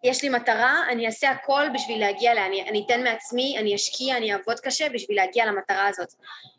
יש 0.04 0.23
לי 0.23 0.28
מטרה, 0.28 0.82
אני 0.90 1.06
אעשה 1.06 1.30
הכל 1.30 1.66
בשביל 1.75 2.00
להגיע 2.00 2.32
אליה, 2.32 2.46
אני, 2.46 2.62
אני 2.68 2.85
אתן 2.87 3.04
מעצמי, 3.04 3.56
אני 3.58 3.75
אשקיע, 3.75 4.16
אני 4.16 4.32
אעבוד 4.32 4.61
קשה 4.61 4.88
בשביל 4.88 5.16
להגיע 5.16 5.46
למטרה 5.46 5.88
הזאת. 5.88 6.08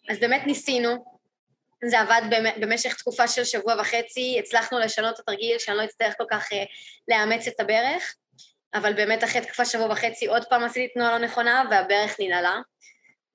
אז 0.09 0.19
באמת 0.19 0.41
ניסינו, 0.45 1.17
זה 1.85 1.99
עבד 1.99 2.21
במשך 2.61 2.95
תקופה 2.95 3.27
של 3.27 3.43
שבוע 3.43 3.75
וחצי, 3.79 4.35
הצלחנו 4.39 4.79
לשנות 4.79 5.15
את 5.15 5.19
התרגיל, 5.19 5.59
שאני 5.59 5.77
לא 5.77 5.83
אצטרך 5.83 6.13
כל 6.17 6.23
כך 6.29 6.53
אה, 6.53 6.63
לאמץ 7.07 7.47
את 7.47 7.59
הברך, 7.59 8.15
אבל 8.73 8.93
באמת 8.93 9.23
אחרי 9.23 9.41
תקופה 9.41 9.65
שבוע 9.65 9.91
וחצי 9.91 10.25
עוד 10.25 10.45
פעם 10.45 10.63
עשיתי 10.63 10.93
תנועה 10.93 11.11
לא 11.11 11.25
נכונה 11.25 11.63
והברך 11.71 12.15
ננעלה. 12.19 12.61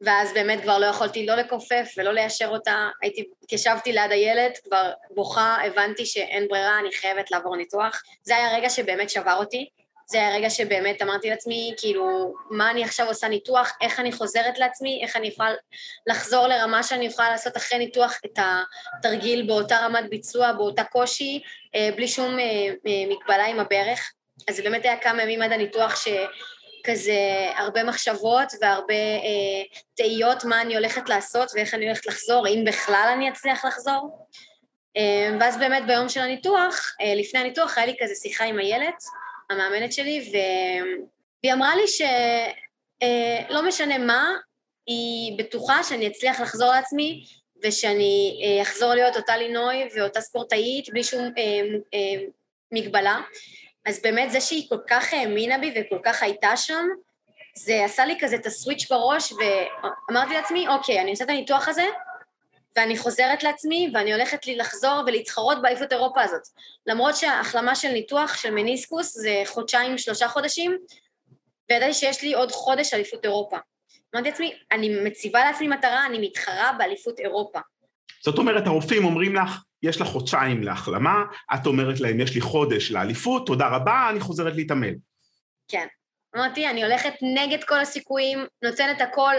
ואז 0.02 0.32
באמת 0.34 0.62
כבר 0.62 0.78
לא 0.78 0.86
יכולתי 0.86 1.26
לא 1.26 1.34
לכופף 1.34 1.94
ולא 1.96 2.12
ליישר 2.12 2.48
אותה, 2.48 2.88
הייתי, 3.02 3.24
התיישבתי 3.42 3.92
ליד 3.92 4.10
הילד, 4.10 4.52
כבר 4.64 4.90
בוכה, 5.10 5.56
הבנתי 5.66 6.06
שאין 6.06 6.48
ברירה, 6.48 6.78
אני 6.78 6.92
חייבת 6.92 7.30
לעבור 7.30 7.56
ניתוח. 7.56 8.02
זה 8.22 8.36
היה 8.36 8.56
רגע 8.56 8.70
שבאמת 8.70 9.10
שבר 9.10 9.34
אותי, 9.34 9.68
זה 10.06 10.18
היה 10.18 10.34
רגע 10.34 10.50
שבאמת 10.50 11.02
אמרתי 11.02 11.30
לעצמי, 11.30 11.74
כאילו, 11.76 12.34
מה 12.50 12.70
אני 12.70 12.84
עכשיו 12.84 13.06
עושה 13.06 13.28
ניתוח, 13.28 13.72
איך 13.80 14.00
אני 14.00 14.12
חוזרת 14.12 14.58
לעצמי, 14.58 15.00
איך 15.02 15.16
אני 15.16 15.26
יכולה 15.26 15.50
לחזור 16.06 16.46
לרמה 16.46 16.82
שאני 16.82 17.06
יכולה 17.06 17.30
לעשות 17.30 17.56
אחרי 17.56 17.78
ניתוח 17.78 18.20
את 18.26 18.38
התרגיל 18.98 19.46
באותה 19.46 19.76
רמת 19.76 20.10
ביצוע, 20.10 20.52
באותה 20.52 20.84
קושי, 20.84 21.42
אה, 21.74 21.88
בלי 21.96 22.08
שום 22.08 22.38
אה, 22.38 22.44
אה, 22.86 23.04
מגבלה 23.08 23.46
עם 23.46 23.60
הברך. 23.60 24.12
אז 24.48 24.56
זה 24.56 24.62
באמת 24.62 24.84
היה 24.84 24.96
כמה 24.96 25.22
ימים 25.22 25.42
עד 25.42 25.52
הניתוח 25.52 25.96
ש... 25.96 26.08
כזה 26.84 27.50
הרבה 27.56 27.84
מחשבות 27.84 28.52
והרבה 28.60 28.94
אה, 28.94 29.78
תהיות 29.94 30.44
מה 30.44 30.60
אני 30.60 30.76
הולכת 30.76 31.08
לעשות 31.08 31.50
ואיך 31.54 31.74
אני 31.74 31.86
הולכת 31.86 32.06
לחזור, 32.06 32.48
אם 32.48 32.64
בכלל 32.66 33.10
אני 33.14 33.30
אצליח 33.30 33.64
לחזור. 33.64 34.26
אה, 34.96 35.36
ואז 35.40 35.58
באמת 35.58 35.86
ביום 35.86 36.08
של 36.08 36.20
הניתוח, 36.20 36.96
אה, 37.00 37.14
לפני 37.14 37.40
הניתוח 37.40 37.78
היה 37.78 37.86
לי 37.86 37.96
כזה 38.00 38.14
שיחה 38.14 38.44
עם 38.44 38.58
איילת, 38.58 39.02
המאמנת 39.50 39.92
שלי, 39.92 40.30
והיא 40.32 41.52
אמרה 41.52 41.76
לי 41.76 41.88
שלא 41.88 43.58
אה, 43.58 43.62
משנה 43.62 43.98
מה, 43.98 44.32
היא 44.86 45.38
בטוחה 45.38 45.82
שאני 45.82 46.06
אצליח 46.06 46.40
לחזור 46.40 46.70
לעצמי 46.70 47.24
ושאני 47.62 48.42
אה, 48.44 48.62
אחזור 48.62 48.94
להיות 48.94 49.16
אותה 49.16 49.36
לינוי 49.36 49.88
ואותה 49.94 50.20
ספורטאית 50.20 50.90
בלי 50.90 51.04
שום 51.04 51.22
אה, 51.38 51.60
אה, 51.94 52.24
מגבלה. 52.72 53.20
אז 53.86 54.02
באמת 54.02 54.30
זה 54.30 54.40
שהיא 54.40 54.68
כל 54.68 54.78
כך 54.88 55.12
האמינה 55.12 55.58
בי 55.58 55.74
וכל 55.76 55.98
כך 56.04 56.22
הייתה 56.22 56.56
שם, 56.56 56.86
זה 57.56 57.84
עשה 57.84 58.04
לי 58.04 58.16
כזה 58.20 58.36
את 58.36 58.46
הסוויץ' 58.46 58.90
בראש, 58.90 59.32
ואמרתי 59.32 60.34
לעצמי, 60.34 60.68
אוקיי, 60.68 61.00
אני 61.00 61.10
עושה 61.10 61.24
את 61.24 61.28
הניתוח 61.28 61.68
הזה, 61.68 61.84
ואני 62.76 62.98
חוזרת 62.98 63.42
לעצמי, 63.42 63.90
ואני 63.94 64.12
הולכת 64.12 64.46
לי 64.46 64.56
לחזור 64.56 65.02
ולהתחרות 65.06 65.62
באליפות 65.62 65.92
אירופה 65.92 66.22
הזאת. 66.22 66.42
למרות 66.86 67.16
שההחלמה 67.16 67.74
של 67.74 67.88
ניתוח 67.88 68.36
של 68.36 68.50
מניסקוס 68.50 69.18
זה 69.18 69.42
חודשיים, 69.46 69.98
שלושה 69.98 70.28
חודשים, 70.28 70.78
וידעתי 71.70 71.94
שיש 71.94 72.22
לי 72.22 72.34
עוד 72.34 72.52
חודש 72.52 72.94
אליפות 72.94 73.24
אירופה. 73.24 73.56
אמרתי 74.14 74.30
לעצמי, 74.30 74.54
אני 74.72 74.88
מציבה 75.04 75.44
לעצמי 75.44 75.68
מטרה, 75.68 76.06
אני 76.06 76.18
מתחרה 76.28 76.72
באליפות 76.78 77.18
אירופה. 77.18 77.58
זאת 78.24 78.38
אומרת, 78.38 78.66
הרופאים 78.66 79.04
אומרים 79.04 79.34
לך, 79.34 79.62
יש 79.82 80.00
לך 80.00 80.06
חודשיים 80.06 80.62
להחלמה, 80.62 81.24
את 81.54 81.66
אומרת 81.66 82.00
להם, 82.00 82.20
יש 82.20 82.34
לי 82.34 82.40
חודש 82.40 82.90
לאליפות, 82.90 83.46
תודה 83.46 83.68
רבה, 83.68 84.06
אני 84.10 84.20
חוזרת 84.20 84.54
להתאמן. 84.54 84.94
כן. 85.68 85.86
אמרתי, 86.36 86.68
אני 86.68 86.84
הולכת 86.84 87.12
נגד 87.22 87.64
כל 87.64 87.80
הסיכויים, 87.80 88.46
נותנת 88.62 89.00
הכל. 89.00 89.34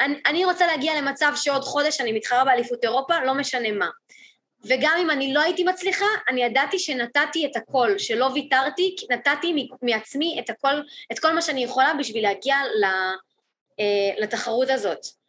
אני, 0.00 0.20
אני 0.26 0.44
רוצה 0.44 0.66
להגיע 0.66 1.00
למצב 1.00 1.32
שעוד 1.36 1.62
חודש 1.62 2.00
אני 2.00 2.12
מתחרה 2.12 2.44
באליפות 2.44 2.84
אירופה, 2.84 3.24
לא 3.24 3.34
משנה 3.34 3.72
מה. 3.72 3.88
וגם 4.64 4.96
אם 5.02 5.10
אני 5.10 5.34
לא 5.34 5.40
הייתי 5.40 5.64
מצליחה, 5.64 6.06
אני 6.28 6.42
ידעתי 6.42 6.78
שנתתי 6.78 7.46
את 7.46 7.56
הכל, 7.56 7.98
שלא 7.98 8.24
ויתרתי, 8.34 8.96
נתתי 9.10 9.68
מעצמי 9.82 10.40
את 10.44 10.50
הכל, 10.50 10.74
את 11.12 11.18
כל 11.18 11.32
מה 11.34 11.42
שאני 11.42 11.64
יכולה 11.64 11.94
בשביל 11.98 12.22
להגיע 12.22 12.56
אה, 13.80 14.22
לתחרות 14.22 14.70
הזאת. 14.70 15.23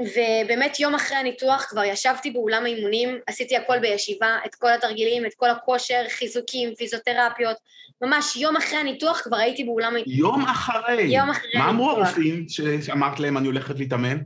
ובאמת 0.00 0.80
יום 0.80 0.94
אחרי 0.94 1.16
הניתוח 1.16 1.66
כבר 1.68 1.84
ישבתי 1.84 2.30
באולם 2.30 2.64
האימונים, 2.64 3.18
עשיתי 3.26 3.56
הכל 3.56 3.78
בישיבה, 3.78 4.38
את 4.46 4.54
כל 4.54 4.72
התרגילים, 4.72 5.26
את 5.26 5.34
כל 5.36 5.50
הכושר, 5.50 6.04
חיזוקים, 6.08 6.74
פיזיותרפיות, 6.74 7.56
ממש 8.02 8.36
יום 8.36 8.56
אחרי 8.56 8.78
הניתוח 8.78 9.20
כבר 9.20 9.36
הייתי 9.36 9.64
באולם... 9.64 9.94
יום 10.06 10.42
אחרי? 10.42 11.02
יום 11.02 11.30
אחרי 11.30 11.50
מה 11.54 11.70
אמרו 11.70 11.90
הרופאים 11.90 12.46
שאמרת 12.82 13.20
להם 13.20 13.38
אני 13.38 13.46
הולכת 13.46 13.78
להתאמן? 13.78 14.18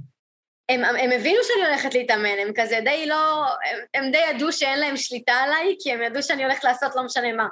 הם, 0.69 0.85
הם 0.85 1.11
הבינו 1.13 1.39
שאני 1.43 1.67
הולכת 1.67 1.95
להתאמן, 1.95 2.39
הם 2.47 2.53
כזה 2.57 2.81
די 2.85 3.07
לא... 3.07 3.47
הם, 3.47 3.79
הם 3.95 4.11
די 4.11 4.19
ידעו 4.31 4.53
שאין 4.53 4.81
להם 4.81 4.97
שליטה 4.97 5.33
עליי, 5.33 5.77
כי 5.81 5.93
הם 5.93 6.03
ידעו 6.03 6.23
שאני 6.23 6.45
הולכת 6.45 6.65
לעשות 6.65 6.97
לא 6.97 7.03
משנה 7.03 7.33
מה. 7.33 7.47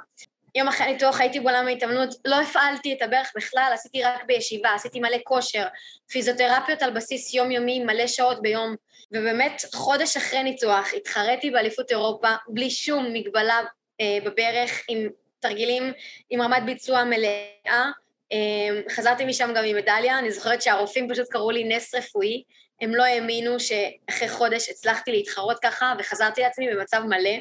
יום 0.57 0.67
אחרי 0.67 0.87
הניתוח 0.87 1.21
הייתי 1.21 1.39
בעולם 1.39 1.67
ההתאמנות, 1.67 2.09
לא 2.25 2.41
הפעלתי 2.41 2.93
את 2.93 3.01
הברך 3.01 3.31
בכלל, 3.35 3.71
עשיתי 3.73 4.03
רק 4.03 4.23
בישיבה, 4.25 4.73
עשיתי 4.73 4.99
מלא 4.99 5.17
כושר, 5.23 5.65
פיזיותרפיות 6.11 6.81
על 6.81 6.91
בסיס 6.91 7.33
יומיומי, 7.33 7.79
מלא 7.79 8.07
שעות 8.07 8.41
ביום, 8.41 8.75
ובאמת 9.11 9.61
חודש 9.73 10.17
אחרי 10.17 10.43
ניתוח 10.43 10.93
התחרתי 10.97 11.51
באליפות 11.51 11.91
אירופה 11.91 12.27
בלי 12.47 12.69
שום 12.69 13.13
מגבלה 13.13 13.59
אה, 14.01 14.17
בברך, 14.25 14.83
עם 14.89 15.09
תרגילים, 15.39 15.93
עם 16.29 16.41
רמת 16.41 16.65
ביצוע 16.65 17.03
מלאה. 17.03 17.85
אה, 18.33 18.81
חזרתי 18.89 19.25
משם 19.25 19.53
גם 19.55 19.63
עם 19.63 19.75
מדליה, 19.75 20.19
אני 20.19 20.31
זוכרת 20.31 20.61
שהרופאים 20.61 21.09
פשוט 21.09 21.27
קראו 21.29 21.51
לי 21.51 21.63
נס 21.63 21.95
רפואי, 21.95 22.43
הם 22.81 22.95
לא 22.95 23.03
האמינו 23.03 23.57
שאחרי 23.59 24.29
חודש 24.29 24.69
הצלחתי 24.69 25.11
להתחרות 25.11 25.59
ככה 25.59 25.93
וחזרתי 25.99 26.41
לעצמי 26.41 26.67
במצב 26.73 27.01
מלא. 27.03 27.37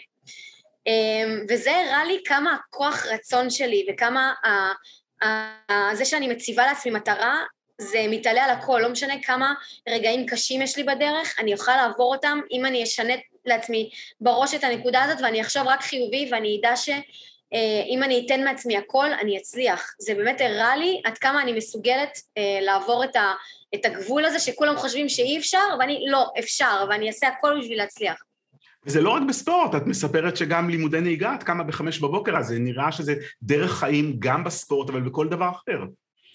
אמ, 0.86 1.44
וזה 1.48 1.76
הראה 1.76 2.04
לי 2.04 2.20
כמה 2.24 2.54
הכוח 2.54 3.06
רצון 3.06 3.50
שלי 3.50 3.86
וכמה 3.90 4.32
זה 5.92 6.04
שאני 6.04 6.28
מציבה 6.28 6.66
לעצמי 6.66 6.92
מטרה, 6.92 7.42
זה 7.78 8.06
מתעלה 8.10 8.44
על 8.44 8.50
הכל, 8.50 8.80
לא 8.82 8.88
משנה 8.88 9.22
כמה 9.22 9.54
רגעים 9.88 10.26
קשים 10.26 10.62
יש 10.62 10.76
לי 10.76 10.84
בדרך, 10.84 11.40
אני 11.40 11.54
אוכל 11.54 11.76
לעבור 11.76 12.14
אותם 12.14 12.40
אם 12.52 12.66
אני 12.66 12.82
אשנה 12.82 13.14
לעצמי 13.44 13.90
בראש 14.20 14.54
את 14.54 14.64
הנקודה 14.64 15.02
הזאת 15.02 15.18
ואני 15.22 15.40
אחשוב 15.40 15.66
רק 15.66 15.82
חיובי 15.82 16.28
ואני 16.30 16.58
אדע 16.60 16.76
שאם 16.76 17.98
אה, 18.00 18.06
אני 18.06 18.22
אתן 18.26 18.44
מעצמי 18.44 18.76
הכל, 18.76 19.12
אני 19.20 19.38
אצליח. 19.38 19.94
זה 19.98 20.14
באמת 20.14 20.40
הראה 20.40 20.76
לי 20.76 21.00
עד 21.04 21.18
כמה 21.18 21.42
אני 21.42 21.52
מסוגלת 21.52 22.18
אה, 22.38 22.58
לעבור 22.60 23.04
את, 23.04 23.16
ה, 23.16 23.32
את 23.74 23.84
הגבול 23.84 24.24
הזה 24.24 24.38
שכולם 24.38 24.76
חושבים 24.76 25.08
שאי 25.08 25.38
אפשר, 25.38 25.64
ואני 25.78 26.04
לא, 26.06 26.26
אפשר, 26.38 26.86
ואני 26.90 27.08
אעשה 27.08 27.28
הכל 27.28 27.58
בשביל 27.60 27.78
להצליח. 27.78 28.25
וזה 28.86 29.00
לא 29.00 29.10
רק 29.10 29.22
בספורט, 29.28 29.74
את 29.74 29.86
מספרת 29.86 30.36
שגם 30.36 30.70
לימודי 30.70 31.00
נהיגה, 31.00 31.34
את 31.34 31.42
קמה 31.42 31.64
בחמש 31.64 31.98
בבוקר, 31.98 32.36
אז 32.36 32.46
זה 32.46 32.58
נראה 32.58 32.92
שזה 32.92 33.14
דרך 33.42 33.72
חיים 33.72 34.16
גם 34.18 34.44
בספורט, 34.44 34.90
אבל 34.90 35.00
בכל 35.00 35.28
דבר 35.28 35.50
אחר. 35.50 35.78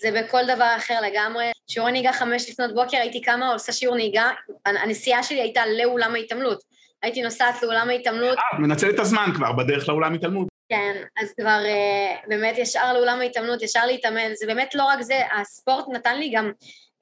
זה 0.01 0.11
בכל 0.21 0.41
דבר 0.43 0.73
אחר 0.77 1.01
לגמרי. 1.01 1.51
שיעורי 1.67 1.91
נהיגה 1.91 2.13
חמש 2.13 2.49
לפנות 2.49 2.75
בוקר, 2.75 2.97
הייתי 2.97 3.21
קמה, 3.21 3.53
עושה 3.53 3.71
שיעור 3.71 3.95
נהיגה, 3.95 4.29
הנסיעה 4.65 5.23
שלי 5.23 5.41
הייתה 5.41 5.61
לאולם 5.83 6.15
ההתעמלות. 6.15 6.63
הייתי 7.01 7.21
נוסעת 7.21 7.63
לאולם 7.63 7.89
ההתעמלות. 7.89 8.37
אה, 8.37 8.59
מנצלת 8.59 8.95
את 8.95 8.99
הזמן 8.99 9.29
כבר, 9.35 9.51
בדרך 9.51 9.89
לאולם 9.89 10.11
ההתעמלות. 10.13 10.47
כן, 10.69 11.03
אז 11.21 11.33
כבר 11.39 11.59
uh, 11.63 12.29
באמת 12.29 12.57
ישר 12.57 12.93
לאולם 12.93 13.19
ההתעמלות, 13.19 13.61
ישר 13.61 13.85
להתאמן, 13.85 14.35
זה 14.35 14.45
באמת 14.47 14.75
לא 14.75 14.83
רק 14.83 15.01
זה, 15.01 15.15
הספורט 15.39 15.85
נתן 15.93 16.19
לי 16.19 16.31
גם 16.35 16.51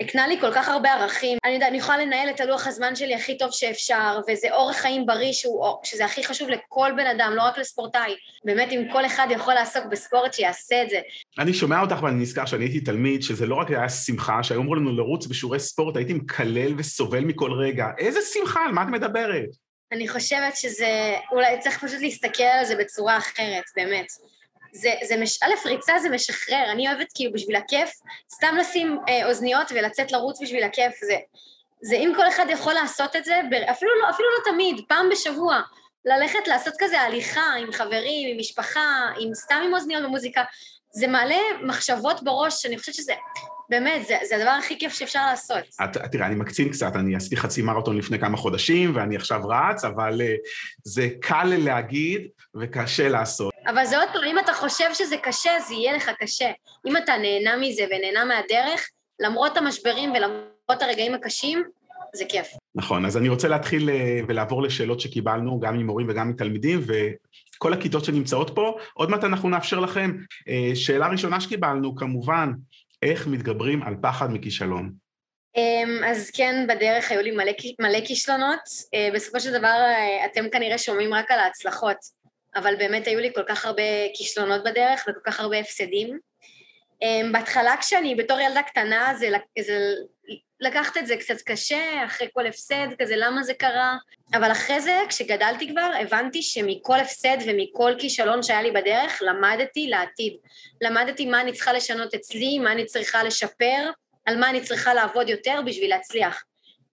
הקנה 0.02 0.28
לי 0.28 0.40
כל 0.40 0.52
כך 0.54 0.70
הרבה 0.70 0.94
ערכים. 0.94 1.38
אני 1.46 1.54
יודעת, 1.54 1.70
אני 1.70 1.78
יכולה 1.78 1.98
לנהל 1.98 2.30
את 2.30 2.42
הלוח 2.42 2.68
הזמן 2.68 2.96
שלי 2.96 3.16
הכי 3.16 3.38
טוב 3.38 3.52
שאפשר, 3.52 4.20
וזה 4.28 4.48
אורח 4.52 4.76
חיים 4.76 5.06
בריא 5.06 5.34
שהוא, 5.34 5.66
שזה 5.84 6.06
הכי 6.06 6.24
חשוב 6.24 6.50
לכל 6.50 6.92
בן 6.98 7.08
אדם, 7.08 7.34
לא 7.36 7.42
רק 7.42 7.58
לספורטאי. 7.58 8.16
באמת, 8.46 8.72
אם 8.72 8.84
כל 8.92 9.06
אחד 9.06 9.28
יכול 9.32 9.54
לעסוק 9.54 9.86
בספורט, 9.92 10.34
שיעשה 10.34 10.84
את 10.84 10.90
זה. 10.90 11.00
אני 11.40 11.54
שומע 11.54 11.82
אותך 11.82 12.04
ואני 12.04 12.22
נזכר 12.22 12.46
שאני 12.46 12.66
הייתי 12.66 12.80
תלמיד, 12.80 13.24
שזה 13.24 13.46
לא 13.46 13.56
רק 13.56 13.70
היה 13.70 13.90
שמחה, 13.90 14.44
שהיו 14.44 14.62
אמרו 14.62 14.76
לנו 14.76 14.92
לרוץ 14.92 15.28
בשיעורי 15.28 15.60
ספורט, 15.60 15.96
הייתי 15.96 16.14
מקלל 16.14 16.74
וסובל 16.78 17.20
מכל 17.20 17.52
רגע. 17.52 17.86
איזה 17.98 18.20
שמחה, 18.34 18.66
על 18.66 18.72
מה 18.72 18.84
את 18.84 18.88
מדברת? 18.88 19.50
אני 19.92 20.08
חושבת 20.08 20.56
שזה, 20.56 21.16
אולי 21.32 21.60
צריך 21.60 21.84
פשוט 21.84 22.02
להסתכל 22.02 22.44
על 22.44 22.66
זה 22.66 22.76
בצורה 22.76 23.18
אחרת, 23.18 23.64
באמת. 23.76 24.08
זה, 24.74 24.90
זה 25.08 25.18
מש... 25.18 25.44
א', 25.44 25.68
ריצה 25.68 26.00
זה 26.00 26.10
משחרר, 26.10 26.72
אני 26.72 26.88
אוהבת 26.88 27.08
כאילו 27.16 27.34
בשביל 27.34 27.56
הכיף, 27.56 27.90
סתם 28.32 28.56
לשים 28.60 29.00
אה, 29.10 29.28
אוזניות 29.30 29.72
ולצאת 29.72 30.12
לרוץ 30.12 30.42
בשביל 30.42 30.64
הכיף, 30.64 30.94
זה, 31.02 31.16
זה 31.82 31.96
אם 31.96 32.14
כל 32.16 32.28
אחד 32.28 32.46
יכול 32.50 32.74
לעשות 32.74 33.16
את 33.16 33.26
זה, 33.26 33.42
אפילו 33.72 33.92
לא, 34.02 34.10
אפילו 34.10 34.30
לא 34.30 34.52
תמיד, 34.52 34.86
פעם 34.88 35.10
בשבוע, 35.10 35.62
ללכת 36.06 36.48
לעשות 36.48 36.74
כזה 36.80 37.02
הליכה 37.02 37.54
עם 37.60 37.72
חברים, 37.72 38.30
עם 38.32 38.38
משפחה, 38.40 39.08
עם 39.20 39.34
סתם 39.34 39.62
עם 39.66 39.74
אוזניות 39.74 40.04
במוזיקה, 40.04 40.44
זה 40.92 41.08
מעלה 41.08 41.40
מחשבות 41.62 42.24
בראש, 42.24 42.66
אני 42.66 42.78
חושבת 42.78 42.96
שזה, 42.96 43.14
באמת, 43.70 44.08
זה, 44.08 44.18
זה 44.30 44.36
הדבר 44.36 44.50
הכי 44.50 44.80
כיף 44.80 44.94
שאפשר 44.94 45.26
לעשות. 45.26 45.64
את, 45.84 45.98
תראה, 46.12 46.28
אני 46.28 46.36
מקצין 46.36 46.70
קצת, 46.70 46.96
אני 46.96 47.16
עשיתי 47.16 47.38
חצי 47.38 47.62
מרתון 47.62 47.98
לפני 47.98 48.20
כמה 48.20 48.38
חודשים, 48.38 48.96
ואני 48.96 49.16
עכשיו 49.16 49.42
רץ, 49.48 49.86
אבל 49.86 50.22
uh, 50.22 50.50
זה 50.84 51.08
קל 51.22 51.54
להגיד 51.58 52.28
וקשה 52.56 53.10
לעשות. 53.10 53.54
אבל 53.68 53.86
זה 53.86 53.98
עוד 53.98 54.10
פעם, 54.14 54.24
אם 54.24 54.40
אתה 54.40 54.54
חושב 54.54 54.94
שזה 54.94 55.18
קשה, 55.18 55.52
זה 55.68 55.74
יהיה 55.74 55.94
לך 55.94 56.12
קשה. 56.20 56.52
אם 56.88 56.98
אתה 56.98 57.14
נהנה 57.18 57.58
מזה 57.58 57.84
ונהנה 57.84 58.26
מהדרך, 58.26 58.90
למרות 59.20 59.58
המשברים 59.58 60.12
ולמרות 60.12 60.82
הרגעים 60.82 61.14
הקשים, 61.14 61.64
זה 62.16 62.26
כיף. 62.30 62.48
נכון, 62.76 63.06
אז 63.06 63.18
אני 63.18 63.30
רוצה 63.30 63.48
להתחיל 63.48 63.90
אה, 63.90 64.20
ולעבור 64.28 64.64
לשאלות 64.64 65.00
שקיבלנו, 65.00 65.60
גם 65.60 65.78
ממורים 65.78 66.08
וגם 66.10 66.30
מתלמידים, 66.30 66.80
וכל 66.86 67.74
הכיתות 67.74 68.06
שנמצאות 68.06 68.52
פה, 68.56 68.78
עוד 68.94 69.10
מעט 69.10 69.24
אנחנו 69.24 69.50
נאפשר 69.50 69.80
לכם. 69.80 70.18
אה, 70.48 70.72
שאלה 70.76 71.08
ראשונה 71.08 71.42
שקיבלנו, 71.42 71.96
כמובן, 71.96 72.52
איך 73.02 73.28
מתגברים 73.28 73.84
על 73.84 73.96
פחד 74.02 74.32
מכישלון? 74.32 74.94
אמ, 75.56 76.04
אז 76.06 76.32
כן, 76.32 76.66
בדרך 76.68 77.12
היו 77.12 77.22
לי 77.22 77.32
מלא, 77.32 77.52
מלא 77.80 78.00
כישלונות. 78.06 78.60
אה, 78.94 79.10
בסופו 79.14 79.40
של 79.40 79.54
דבר, 79.54 79.78
אתם 80.26 80.50
כנראה 80.50 80.78
שומעים 80.78 81.14
רק 81.14 81.32
על 81.32 81.40
ההצלחות, 81.40 81.98
אבל 82.56 82.76
באמת 82.76 83.08
היו 83.08 83.20
לי 83.20 83.34
כל 83.34 83.44
כך 83.48 83.66
הרבה 83.66 83.84
כישלונות 84.14 84.64
בדרך 84.64 85.06
וכל 85.08 85.20
כך 85.26 85.40
הרבה 85.40 85.60
הפסדים. 85.60 86.20
אמ, 87.02 87.32
בהתחלה 87.32 87.76
כשאני 87.80 88.16
בתור 88.16 88.40
ילדה 88.40 88.64
קטנה, 88.64 89.14
זה, 89.20 89.30
זה 89.60 89.78
לקחת 90.60 90.98
את 90.98 91.08
זה 91.08 91.18
קצת 91.18 91.42
קשה, 91.46 92.06
אחרי 92.06 92.28
כל 92.34 92.48
הפסד, 92.48 92.88
כזה 93.00 93.16
למה 93.16 93.44
זה 93.44 93.54
קרה, 93.54 93.98
אבל 94.34 94.52
אחרי 94.52 94.82
זה, 94.82 95.00
כשגדלתי 95.10 95.70
כבר, 95.70 95.92
הבנתי 96.02 96.42
שמכל 96.42 97.00
הפסד 97.00 97.38
ומכל 97.46 97.94
כישלון 98.00 98.44
שהיה 98.44 98.62
לי 98.62 98.72
בדרך, 98.72 99.22
למדתי 99.22 99.88
לעתיד. 99.88 100.34
למדתי 100.82 101.26
מה 101.26 101.42
אני 101.42 101.54
צריכה 101.54 101.74
לשנות 101.74 102.14
אצלי, 102.14 102.60
מה 102.60 102.72
אני 102.72 102.86
צריכה 102.86 103.24
לשפר, 103.24 103.90
על 104.26 104.38
מה 104.38 104.50
אני 104.50 104.62
צריכה 104.62 104.94
לעבוד 104.94 105.30
יותר 105.30 105.62
בשביל 105.66 105.90
להצליח. 105.90 106.44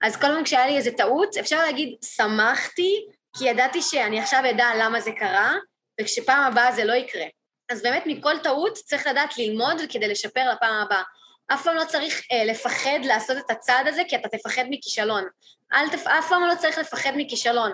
אז 0.03 0.17
כל 0.17 0.27
פעם 0.27 0.45
כשהיה 0.45 0.67
לי 0.67 0.77
איזה 0.77 0.91
טעות, 0.93 1.37
אפשר 1.37 1.59
להגיד, 1.59 1.95
שמחתי, 2.05 3.07
כי 3.39 3.49
ידעתי 3.49 3.83
שאני 3.83 4.21
עכשיו 4.21 4.43
אדע 4.51 4.67
למה 4.79 5.01
זה 5.01 5.11
קרה, 5.19 5.55
וכשפעם 6.01 6.53
הבאה 6.53 6.73
זה 6.73 6.85
לא 6.85 6.93
יקרה. 6.93 7.25
אז 7.69 7.83
באמת 7.83 8.03
מכל 8.07 8.39
טעות 8.43 8.75
צריך 8.75 9.07
לדעת 9.07 9.39
ללמוד 9.39 9.77
כדי 9.89 10.09
לשפר 10.09 10.53
לפעם 10.53 10.83
הבאה. 10.83 11.03
אף 11.49 11.65
פעם 11.65 11.77
לא 11.77 11.85
צריך 11.85 12.23
אה, 12.33 12.45
לפחד 12.45 12.99
לעשות 13.05 13.37
את 13.39 13.51
הצעד 13.51 13.87
הזה, 13.87 14.03
כי 14.09 14.17
אתה 14.17 14.29
תפחד 14.29 14.65
מכישלון. 14.71 15.25
אל 15.73 15.89
תפ... 15.89 16.07
אף 16.07 16.29
פעם 16.29 16.43
לא 16.43 16.55
צריך 16.55 16.79
לפחד 16.79 17.13
מכישלון. 17.17 17.73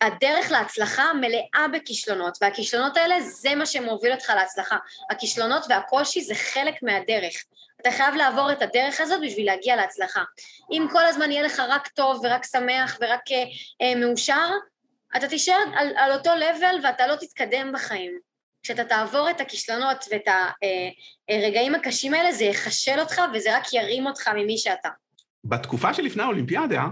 הדרך 0.00 0.50
להצלחה 0.50 1.12
מלאה 1.12 1.68
בכישלונות, 1.72 2.38
והכישלונות 2.40 2.96
האלה 2.96 3.20
זה 3.20 3.54
מה 3.54 3.66
שמוביל 3.66 4.12
אותך 4.12 4.32
להצלחה. 4.36 4.76
הכישלונות 5.10 5.64
והקושי 5.68 6.20
זה 6.20 6.34
חלק 6.34 6.82
מהדרך. 6.82 7.34
אתה 7.80 7.90
חייב 7.90 8.14
לעבור 8.14 8.52
את 8.52 8.62
הדרך 8.62 9.00
הזאת 9.00 9.20
בשביל 9.24 9.46
להגיע 9.46 9.76
להצלחה. 9.76 10.22
אם 10.72 10.86
כל 10.92 11.04
הזמן 11.04 11.32
יהיה 11.32 11.42
לך 11.42 11.62
רק 11.68 11.88
טוב 11.88 12.20
ורק 12.24 12.44
שמח 12.44 12.98
ורק 13.00 13.20
אה, 13.32 13.44
אה, 13.82 13.94
מאושר, 13.94 14.50
אתה 15.16 15.28
תישאר 15.28 15.62
על, 15.74 15.92
על 15.96 16.12
אותו 16.12 16.30
לבל 16.34 16.76
ואתה 16.82 17.06
לא 17.06 17.16
תתקדם 17.16 17.72
בחיים. 17.72 18.29
כשאתה 18.62 18.84
תעבור 18.84 19.30
את 19.30 19.40
הכישלונות 19.40 20.04
ואת 20.10 20.28
הרגעים 21.30 21.74
הקשים 21.74 22.14
האלה, 22.14 22.32
זה 22.32 22.44
יחשל 22.44 23.00
אותך 23.00 23.20
וזה 23.34 23.56
רק 23.56 23.72
ירים 23.72 24.06
אותך 24.06 24.28
ממי 24.28 24.58
שאתה. 24.58 24.88
בתקופה 25.44 25.94
שלפני 25.94 26.22
האולימפיאדה, 26.22 26.86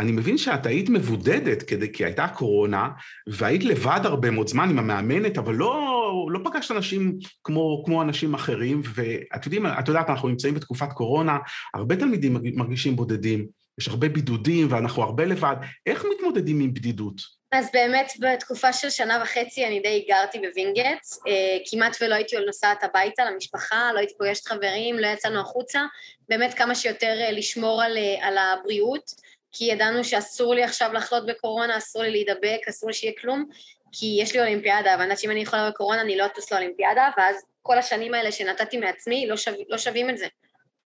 אני 0.00 0.12
מבין 0.12 0.38
שאת 0.38 0.66
היית 0.66 0.88
מבודדת 0.88 1.62
כדי, 1.62 1.92
כי 1.92 2.04
הייתה 2.04 2.28
קורונה, 2.28 2.88
והיית 3.26 3.64
לבד 3.64 4.00
הרבה 4.04 4.30
מאוד 4.30 4.48
זמן 4.48 4.70
עם 4.70 4.78
המאמנת, 4.78 5.38
אבל 5.38 5.54
לא, 5.54 6.26
לא 6.30 6.40
פגשת 6.44 6.70
אנשים 6.70 7.18
כמו, 7.44 7.82
כמו 7.86 8.02
אנשים 8.02 8.34
אחרים, 8.34 8.82
ואת 8.94 9.44
יודעים, 9.44 9.66
את 9.66 9.88
יודעת, 9.88 10.10
אנחנו 10.10 10.28
נמצאים 10.28 10.54
בתקופת 10.54 10.92
קורונה, 10.92 11.38
הרבה 11.74 11.96
תלמידים 11.96 12.36
מרגישים 12.54 12.96
בודדים, 12.96 13.46
יש 13.80 13.88
הרבה 13.88 14.08
בידודים 14.08 14.66
ואנחנו 14.70 15.02
הרבה 15.02 15.24
לבד. 15.24 15.56
איך 15.86 16.04
מתמודדים 16.14 16.60
עם 16.60 16.74
בדידות? 16.74 17.20
אז 17.54 17.70
באמת 17.72 18.12
בתקופה 18.20 18.72
של 18.72 18.90
שנה 18.90 19.18
וחצי 19.22 19.66
אני 19.66 19.80
די 19.80 20.04
גרתי 20.08 20.38
בווינגייט, 20.38 20.98
אה, 21.28 21.58
כמעט 21.70 21.96
ולא 22.00 22.14
הייתי 22.14 22.36
נוסעת 22.46 22.84
הביתה 22.84 23.24
למשפחה, 23.24 23.90
לא 23.94 23.98
הייתי 23.98 24.14
פוגשת 24.18 24.46
חברים, 24.46 24.98
לא 24.98 25.06
יצאנו 25.06 25.40
החוצה, 25.40 25.82
באמת 26.28 26.54
כמה 26.54 26.74
שיותר 26.74 27.16
אה, 27.20 27.30
לשמור 27.32 27.82
על, 27.82 27.98
אה, 27.98 28.28
על 28.28 28.38
הבריאות, 28.38 29.10
כי 29.52 29.64
ידענו 29.64 30.04
שאסור 30.04 30.54
לי 30.54 30.64
עכשיו 30.64 30.92
לחלות 30.92 31.26
בקורונה, 31.26 31.76
אסור 31.76 32.02
לי 32.02 32.10
להידבק, 32.10 32.68
אסור 32.68 32.88
לי 32.88 32.94
שיהיה 32.94 33.12
כלום, 33.20 33.44
כי 33.92 34.18
יש 34.20 34.34
לי 34.34 34.40
אולימפיאדה, 34.40 34.90
ואני 34.90 35.02
יודעת 35.02 35.18
שאם 35.18 35.30
אני 35.30 35.40
חולה 35.40 35.70
בקורונה 35.70 36.00
אני 36.00 36.16
לא 36.16 36.26
אטוס 36.26 36.52
לאולימפיאדה, 36.52 37.10
ואז 37.18 37.44
כל 37.62 37.78
השנים 37.78 38.14
האלה 38.14 38.32
שנתתי 38.32 38.76
מעצמי 38.76 39.26
לא, 39.26 39.36
שו, 39.36 39.50
לא 39.68 39.78
שווים 39.78 40.10
את 40.10 40.18
זה, 40.18 40.26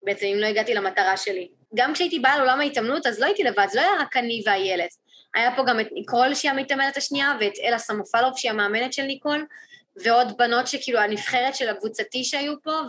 בעצם 0.03 0.27
אם 0.27 0.39
לא 0.39 0.47
הגעתי 0.47 0.75
למטרה 0.75 1.17
שלי. 1.17 1.49
גם 1.75 1.95
כשהייתי 1.95 2.19
באה 2.19 2.39
לעולם 2.39 2.61
ההתאמנות, 2.61 3.07
אז 3.07 3.21
לא 3.21 3.27
הייתי 3.27 3.43
לבד, 3.43 3.67
זה 3.71 3.81
לא 3.81 3.83
היה 3.83 4.01
רק 4.01 4.17
אני 4.17 4.43
והילד. 4.47 4.89
היה 5.35 5.57
פה 5.57 5.65
גם 5.67 5.81
את 5.81 5.89
ניקול 5.93 6.35
שהיא 6.35 6.51
המתאמנת 6.51 6.97
השנייה, 6.97 7.33
ואת 7.41 7.53
אלה 7.63 7.79
סמופלוב 7.79 8.37
שהיא 8.37 8.51
המאמנת 8.51 8.93
של 8.93 9.03
ניקול, 9.03 9.47
ועוד 10.05 10.37
בנות 10.39 10.67
שכאילו 10.67 10.99
הנבחרת 10.99 11.57
של 11.57 11.69
הקבוצתי 11.69 12.25
שהיו 12.25 12.63
פה, 12.63 12.81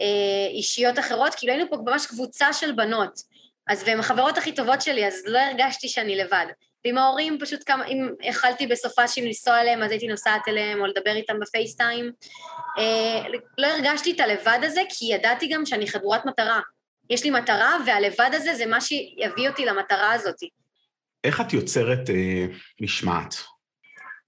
והאישיות 0.00 0.98
אחרות, 0.98 1.34
כאילו 1.34 1.52
היינו 1.52 1.70
פה 1.70 1.76
ממש 1.76 2.06
קבוצה 2.06 2.52
של 2.52 2.72
בנות. 2.72 3.20
אז 3.68 3.82
והן 3.86 3.98
החברות 3.98 4.38
הכי 4.38 4.52
טובות 4.52 4.82
שלי, 4.82 5.06
אז 5.06 5.22
לא 5.26 5.38
הרגשתי 5.38 5.88
שאני 5.88 6.16
לבד. 6.16 6.46
ועם 6.84 6.98
ההורים 6.98 7.38
פשוט 7.40 7.60
כמה, 7.66 7.86
אם 7.86 8.08
יכלתי 8.22 8.66
בסופ"שים 8.66 9.26
לנסוע 9.26 9.60
אליהם, 9.60 9.82
אז 9.82 9.90
הייתי 9.90 10.06
נוסעת 10.06 10.48
אליהם, 10.48 10.80
או 10.80 10.86
לדבר 10.86 11.14
איתם 11.16 11.40
בפייסטיים. 11.40 12.12
אה, 12.78 13.28
לא 13.58 13.66
הרגשתי 13.66 14.12
את 14.12 14.20
הלבד 14.20 14.58
הזה, 14.62 14.82
כי 14.88 15.04
ידעתי 15.14 15.48
גם 15.48 15.66
שאני 15.66 15.88
חדורת 15.88 16.24
מטרה. 16.24 16.60
יש 17.10 17.24
לי 17.24 17.30
מטרה, 17.30 17.76
והלבד 17.86 18.30
הזה 18.32 18.54
זה 18.54 18.66
מה 18.66 18.80
שיביא 18.80 19.48
אותי 19.48 19.64
למטרה 19.64 20.12
הזאת. 20.12 20.36
איך 21.24 21.40
את 21.40 21.52
יוצרת 21.52 22.10
אה, 22.10 22.46
משמעת? 22.80 23.34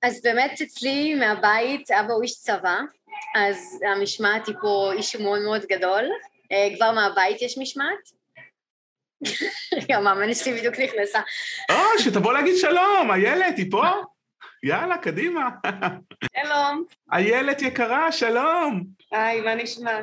אז 0.03 0.23
באמת 0.23 0.61
אצלי 0.63 1.15
מהבית, 1.15 1.91
אבא 1.91 2.13
הוא 2.13 2.23
איש 2.23 2.39
צבא, 2.39 2.81
אז 3.37 3.81
המשמעת 3.93 4.47
היא 4.47 4.55
פה 4.61 4.93
איש 4.97 5.17
מאוד 5.17 5.41
מאוד 5.43 5.63
גדול. 5.69 6.05
אה, 6.53 6.77
כבר 6.77 6.93
מהבית 6.93 7.43
יש 7.43 7.59
משמעת. 7.59 8.23
המאמנת 9.97 10.37
שלי 10.37 10.53
בדיוק 10.59 10.79
נכנסה. 10.79 11.21
או, 11.71 11.99
שתבוא 11.99 12.33
להגיד 12.33 12.57
שלום, 12.57 13.11
איילת, 13.11 13.57
היא 13.57 13.71
פה? 13.71 13.85
יאללה, 14.63 14.99
קדימה. 14.99 15.49
שלום. 16.43 16.85
איילת 17.13 17.63
יקרה, 17.63 18.13
שלום. 18.13 18.85
היי, 19.13 19.41
מה 19.41 19.55
נשמע? 19.55 20.01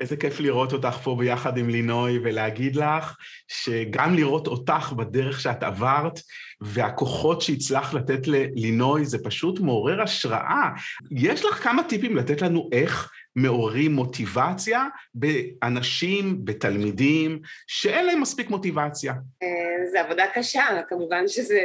איזה 0.00 0.16
כיף 0.16 0.40
לראות 0.40 0.72
אותך 0.72 0.96
פה 1.02 1.16
ביחד 1.18 1.58
עם 1.58 1.68
לינוי 1.68 2.18
ולהגיד 2.22 2.76
לך 2.76 3.16
שגם 3.48 4.14
לראות 4.14 4.46
אותך 4.46 4.92
בדרך 4.96 5.40
שאת 5.40 5.62
עברת 5.62 6.20
והכוחות 6.60 7.40
שהצלחת 7.40 7.94
לתת 7.94 8.26
ללינוי 8.26 9.04
זה 9.04 9.18
פשוט 9.24 9.60
מעורר 9.60 10.02
השראה. 10.02 10.70
יש 11.10 11.44
לך 11.44 11.62
כמה 11.62 11.82
טיפים 11.82 12.16
לתת 12.16 12.42
לנו 12.42 12.68
איך 12.72 13.12
מעוררים 13.36 13.92
מוטיבציה 13.92 14.84
באנשים, 15.14 16.44
בתלמידים, 16.44 17.40
שאין 17.66 18.06
להם 18.06 18.20
מספיק 18.20 18.50
מוטיבציה. 18.50 19.12
אה, 19.42 19.86
זה 19.90 20.00
עבודה 20.00 20.24
קשה, 20.34 20.64
כמובן 20.88 21.28
שזה 21.28 21.60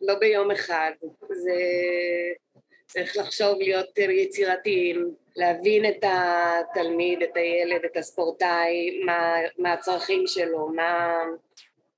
לא 0.00 0.14
ביום 0.20 0.50
אחד. 0.50 0.90
זה 1.28 1.52
צריך 2.96 3.16
לחשוב, 3.16 3.58
להיות 3.58 3.98
יצירתיים, 3.98 5.10
להבין 5.36 5.84
את 5.84 6.04
התלמיד, 6.04 7.22
את 7.22 7.36
הילד, 7.36 7.80
את 7.84 7.96
הספורטאי, 7.96 9.00
מה, 9.06 9.34
מה 9.58 9.72
הצרכים 9.72 10.26
שלו, 10.26 10.68
מה 10.68 11.18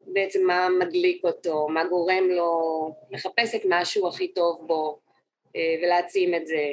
בעצם 0.06 0.46
מה 0.46 0.68
מדליק 0.80 1.24
אותו, 1.24 1.68
מה 1.68 1.84
גורם 1.84 2.24
לו 2.30 2.50
לחפש 3.10 3.54
את 3.54 3.60
משהו 3.68 4.08
הכי 4.08 4.28
טוב 4.28 4.64
בו 4.66 4.98
אה, 5.56 5.74
ולהעצים 5.82 6.34
את 6.34 6.46
זה. 6.46 6.64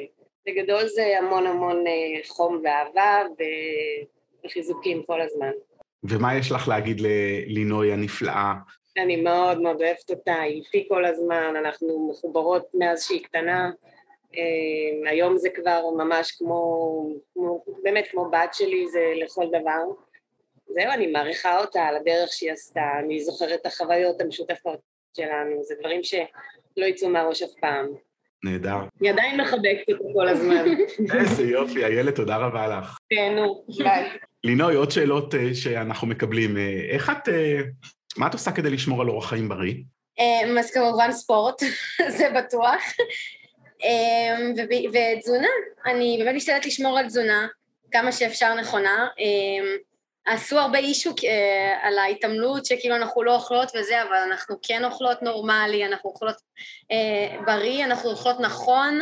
בגדול 0.46 0.86
זה 0.86 1.18
המון 1.18 1.46
המון 1.46 1.86
אה, 1.86 2.20
חום 2.28 2.62
ואהבה 2.64 3.22
וחיזוקים 4.44 5.02
כל 5.06 5.20
הזמן. 5.20 5.50
ומה 6.04 6.38
יש 6.38 6.52
לך 6.52 6.68
להגיד 6.68 7.00
ללינוי 7.00 7.92
הנפלאה? 7.92 8.54
אני 8.98 9.16
מאוד 9.16 9.60
מאוד 9.60 9.82
אוהבת 9.82 10.10
אותה, 10.10 10.40
היא 10.40 10.62
איתי 10.62 10.88
כל 10.88 11.04
הזמן, 11.04 11.54
אנחנו 11.58 12.08
מחוברות 12.10 12.66
מאז 12.74 13.04
שהיא 13.04 13.24
קטנה. 13.24 13.70
אה, 14.34 15.10
היום 15.10 15.38
זה 15.38 15.48
כבר 15.50 15.82
ממש 15.96 16.30
כמו, 16.30 17.08
כמו, 17.34 17.64
באמת 17.82 18.06
כמו 18.10 18.30
בת 18.30 18.54
שלי, 18.54 18.88
זה 18.88 19.12
לכל 19.16 19.46
דבר. 19.48 19.82
זהו, 20.68 20.90
אני 20.92 21.06
מעריכה 21.06 21.60
אותה 21.60 21.82
על 21.82 21.96
הדרך 21.96 22.32
שהיא 22.32 22.52
עשתה, 22.52 22.82
אני 22.98 23.20
זוכרת 23.20 23.60
את 23.60 23.66
החוויות 23.66 24.20
המשותפות 24.20 24.80
שלנו, 25.16 25.62
זה 25.64 25.74
דברים 25.80 26.00
שלא 26.02 26.84
יצאו 26.84 27.08
מהראש 27.08 27.42
אף 27.42 27.50
פעם. 27.60 27.86
נהדר. 28.44 28.76
היא 29.00 29.10
עדיין 29.10 29.40
מחבקת 29.40 29.88
אותו 29.88 30.04
כל 30.14 30.28
הזמן. 30.28 30.64
איזה 31.18 31.42
יופי, 31.42 31.84
איילת, 31.84 32.14
תודה 32.14 32.36
רבה 32.36 32.68
לך. 32.68 32.98
כן, 33.08 33.32
נו, 33.36 33.64
ביי. 33.78 34.08
לינוי, 34.44 34.74
עוד 34.74 34.90
שאלות 34.90 35.34
אה, 35.34 35.54
שאנחנו 35.54 36.06
מקבלים. 36.06 36.56
אה, 36.56 36.80
איך 36.90 37.10
את, 37.10 37.28
אה, 37.28 37.60
מה 38.16 38.26
את 38.26 38.32
עושה 38.32 38.52
כדי 38.52 38.70
לשמור 38.70 39.02
על 39.02 39.08
אורח 39.08 39.28
חיים 39.28 39.48
בריא? 39.48 39.74
אז 40.58 40.70
כמובן 40.70 41.12
ספורט, 41.12 41.62
זה 42.18 42.28
בטוח. 42.36 42.82
ותזונה, 44.92 45.48
אני 45.86 46.16
באמת 46.20 46.34
משתדלת 46.34 46.66
לשמור 46.66 46.98
על 46.98 47.06
תזונה 47.06 47.46
כמה 47.90 48.12
שאפשר 48.12 48.54
נכונה. 48.54 49.08
עשו 50.26 50.58
הרבה 50.58 50.78
אישו 50.78 51.10
אה, 51.24 51.78
על 51.82 51.98
ההתעמלות 51.98 52.66
שכאילו 52.66 52.96
אנחנו 52.96 53.22
לא 53.22 53.34
אוכלות 53.34 53.72
וזה, 53.76 54.02
אבל 54.02 54.16
אנחנו 54.16 54.56
כן 54.62 54.84
אוכלות 54.84 55.22
נורמלי, 55.22 55.86
אנחנו 55.86 56.10
אוכלות 56.10 56.36
אה, 56.90 57.36
בריא, 57.46 57.84
אנחנו 57.84 58.10
אוכלות 58.10 58.40
נכון, 58.40 59.00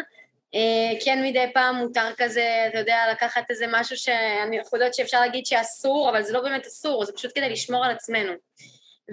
אה, 0.54 1.00
כן 1.04 1.22
מדי 1.22 1.46
פעם 1.54 1.76
מותר 1.76 2.10
כזה, 2.16 2.66
אתה 2.68 2.78
יודע, 2.78 2.98
לקחת 3.12 3.50
איזה 3.50 3.66
משהו 3.72 3.96
שאני 3.96 4.58
יודעת 4.72 4.94
שאפשר 4.94 5.20
להגיד 5.20 5.46
שאסור, 5.46 6.10
אבל 6.10 6.22
זה 6.22 6.32
לא 6.32 6.40
באמת 6.40 6.66
אסור, 6.66 7.04
זה 7.04 7.12
פשוט 7.12 7.32
כדי 7.34 7.48
לשמור 7.48 7.84
על 7.84 7.90
עצמנו. 7.90 8.32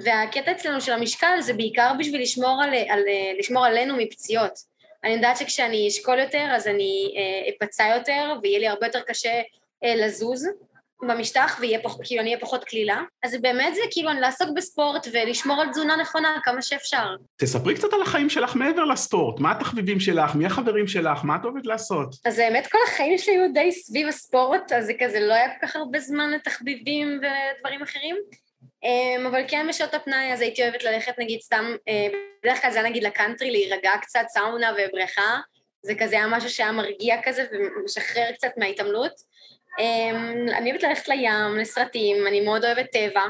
והקטע 0.04 0.52
אצלנו 0.52 0.82
של 0.82 0.94
המשקל 0.94 1.42
זה 1.42 1.54
בעיקר 1.54 1.92
בשביל 2.00 2.22
לשמור, 2.22 2.64
על, 2.64 2.74
על, 2.90 3.04
לשמור 3.40 3.66
עלינו 3.66 3.98
מפציעות. 3.98 4.71
אני 5.04 5.14
יודעת 5.14 5.38
שכשאני 5.38 5.88
אשקול 5.88 6.20
יותר 6.20 6.48
אז 6.56 6.68
אני 6.68 7.14
אה, 7.18 7.50
אפצע 7.54 7.84
יותר 7.98 8.34
ויהיה 8.44 8.60
לי 8.60 8.68
הרבה 8.68 8.86
יותר 8.88 9.02
קשה 9.02 9.42
אה, 9.84 9.96
לזוז, 9.96 10.48
במשטח 11.08 11.60
וכאילו 11.62 12.22
אני 12.22 12.30
אהיה 12.30 12.42
פחות 12.42 12.64
קלילה. 12.64 13.02
אז 13.24 13.42
באמת 13.42 13.76
זה 13.76 13.82
כאילו 13.92 14.10
לעסוק 14.20 14.50
בספורט 14.56 15.08
ולשמור 15.14 15.62
על 15.62 15.70
תזונה 15.70 15.96
נכונה 15.96 16.30
כמה 16.44 16.62
שאפשר. 16.62 17.16
תספרי 17.38 17.76
קצת 17.76 17.94
על 17.94 18.02
החיים 18.02 18.30
שלך 18.30 18.56
מעבר 18.56 18.84
לספורט, 18.84 19.40
מה 19.40 19.52
התחביבים 19.52 20.00
שלך, 20.00 20.36
מי 20.36 20.46
החברים 20.46 20.88
שלך, 20.88 21.24
מה 21.24 21.36
את 21.36 21.46
אוהבת 21.46 21.66
לעשות? 21.66 22.16
אז 22.26 22.40
האמת 22.40 22.68
כל 22.68 22.78
החיים 22.88 23.18
שלי 23.18 23.34
היו 23.34 23.54
די 23.54 23.72
סביב 23.72 24.08
הספורט, 24.08 24.72
אז 24.72 24.86
זה 24.86 24.94
כזה 25.00 25.20
לא 25.20 25.34
היה 25.34 25.48
כל 25.60 25.68
כך 25.68 25.76
הרבה 25.76 26.00
זמן 26.00 26.32
לתחביבים 26.32 27.08
ודברים 27.08 27.82
אחרים. 27.82 28.16
אמ, 28.84 29.26
אבל 29.26 29.42
כן 29.48 29.66
בשעות 29.70 29.94
הפנאי 29.94 30.34
אז 30.34 30.42
הייתי 30.42 30.64
אוהבת 30.64 30.84
ללכת 30.84 31.20
נגיד 31.20 31.42
סתם, 31.42 31.76
אה, 31.88 32.08
בדרך 32.44 32.62
כלל 32.62 32.72
זה 32.72 32.80
היה 32.80 32.90
נגיד 32.90 33.04
לקאנטרי, 33.04 33.52
להירגע 33.52 33.92
קצת, 34.02 34.26
סאונה 34.28 34.74
ובריכה, 34.74 35.40
זה 35.82 35.94
כזה 35.96 36.16
היה 36.16 36.28
משהו 36.28 36.50
שהיה 36.50 36.72
מרגיע 36.72 37.18
כזה 37.24 37.46
ומשחרר 37.52 38.32
קצת 38.32 38.52
מההתעמלות. 38.58 39.14
אמ, 39.80 40.46
אני 40.50 40.70
אוהבת 40.72 40.84
ללכת 40.84 41.08
לים, 41.08 41.58
לסרטים, 41.58 42.28
אני 42.28 42.42
מאוד 42.42 42.66
אוהבת 42.66 42.92
טבע. 42.92 43.24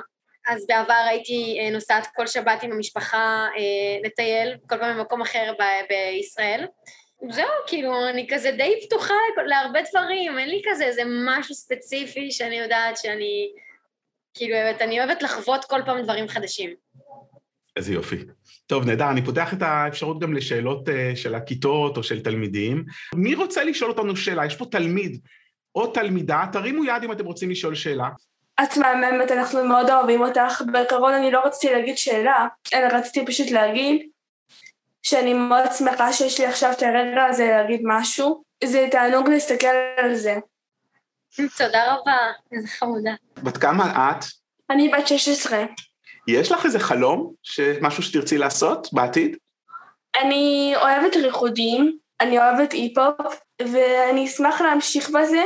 אז 0.47 0.67
בעבר 0.67 1.03
הייתי 1.07 1.57
אה, 1.59 1.69
נוסעת 1.69 2.07
כל 2.15 2.27
שבת 2.27 2.63
עם 2.63 2.71
המשפחה 2.71 3.47
אה, 3.57 4.07
לטייל, 4.07 4.55
כל 4.69 4.77
פעם 4.77 4.97
במקום 4.97 5.21
אחר 5.21 5.53
ב- 5.59 5.85
בישראל. 5.89 6.67
זהו, 7.29 7.45
כאילו, 7.67 8.09
אני 8.09 8.27
כזה 8.29 8.51
די 8.51 8.73
פתוחה 8.85 9.13
להרבה 9.45 9.79
דברים, 9.91 10.39
אין 10.39 10.49
לי 10.49 10.61
כזה 10.69 10.85
איזה 10.85 11.01
משהו 11.05 11.55
ספציפי 11.55 12.31
שאני 12.31 12.59
יודעת 12.59 12.97
שאני 12.97 13.51
כאילו 14.33 14.55
אוהבת, 14.55 14.81
אני 14.81 14.99
אוהבת 14.99 15.21
לחוות 15.21 15.65
כל 15.65 15.81
פעם 15.85 16.01
דברים 16.01 16.27
חדשים. 16.27 16.69
איזה 17.75 17.93
יופי. 17.93 18.17
טוב, 18.67 18.85
נהדר, 18.85 19.09
אני 19.09 19.25
פותח 19.25 19.53
את 19.53 19.61
האפשרות 19.61 20.19
גם 20.19 20.33
לשאלות 20.33 20.87
uh, 20.87 20.91
של 21.15 21.35
הכיתות 21.35 21.97
או 21.97 22.03
של 22.03 22.23
תלמידים. 22.23 22.85
מי 23.15 23.35
רוצה 23.35 23.63
לשאול 23.63 23.91
אותנו 23.91 24.15
שאלה? 24.15 24.45
יש 24.45 24.55
פה 24.55 24.65
תלמיד 24.71 25.21
או 25.75 25.87
תלמידה, 25.87 26.43
תרימו 26.51 26.85
יד 26.85 27.03
אם 27.03 27.11
אתם 27.11 27.25
רוצים 27.25 27.49
לשאול 27.49 27.75
שאלה. 27.75 28.09
את 28.63 28.77
מהממת, 28.77 29.31
אנחנו 29.31 29.63
מאוד 29.63 29.89
אוהבים 29.89 30.21
אותך. 30.21 30.61
בעיקרון 30.71 31.13
אני 31.13 31.31
לא 31.31 31.41
רציתי 31.45 31.73
להגיד 31.73 31.97
שאלה, 31.97 32.47
אלא 32.73 32.87
רציתי 32.97 33.25
פשוט 33.25 33.51
להגיד 33.51 34.09
שאני 35.03 35.33
מאוד 35.33 35.71
שמחה 35.77 36.13
שיש 36.13 36.39
לי 36.39 36.45
עכשיו 36.45 36.71
את 36.71 36.83
הרגע 36.83 37.25
הזה 37.25 37.47
להגיד 37.47 37.81
משהו. 37.83 38.43
זה 38.63 38.87
תענוג 38.91 39.29
להסתכל 39.29 39.67
על 39.97 40.15
זה. 40.15 40.35
תודה 41.57 41.95
רבה, 41.95 42.17
איזה 42.51 42.67
חמודה. 42.67 43.11
בת 43.43 43.57
כמה 43.57 44.11
את? 44.11 44.25
אני 44.69 44.89
בת 44.89 45.07
16. 45.07 45.63
יש 46.27 46.51
לך 46.51 46.65
איזה 46.65 46.79
חלום, 46.79 47.33
משהו 47.81 48.03
שתרצי 48.03 48.37
לעשות 48.37 48.87
בעתיד? 48.93 49.37
אני 50.21 50.73
אוהבת 50.75 51.15
ריקודים, 51.15 51.97
אני 52.21 52.37
אוהבת 52.37 52.73
אי-פופ, 52.73 53.39
ואני 53.61 54.25
אשמח 54.25 54.61
להמשיך 54.61 55.09
בזה, 55.09 55.43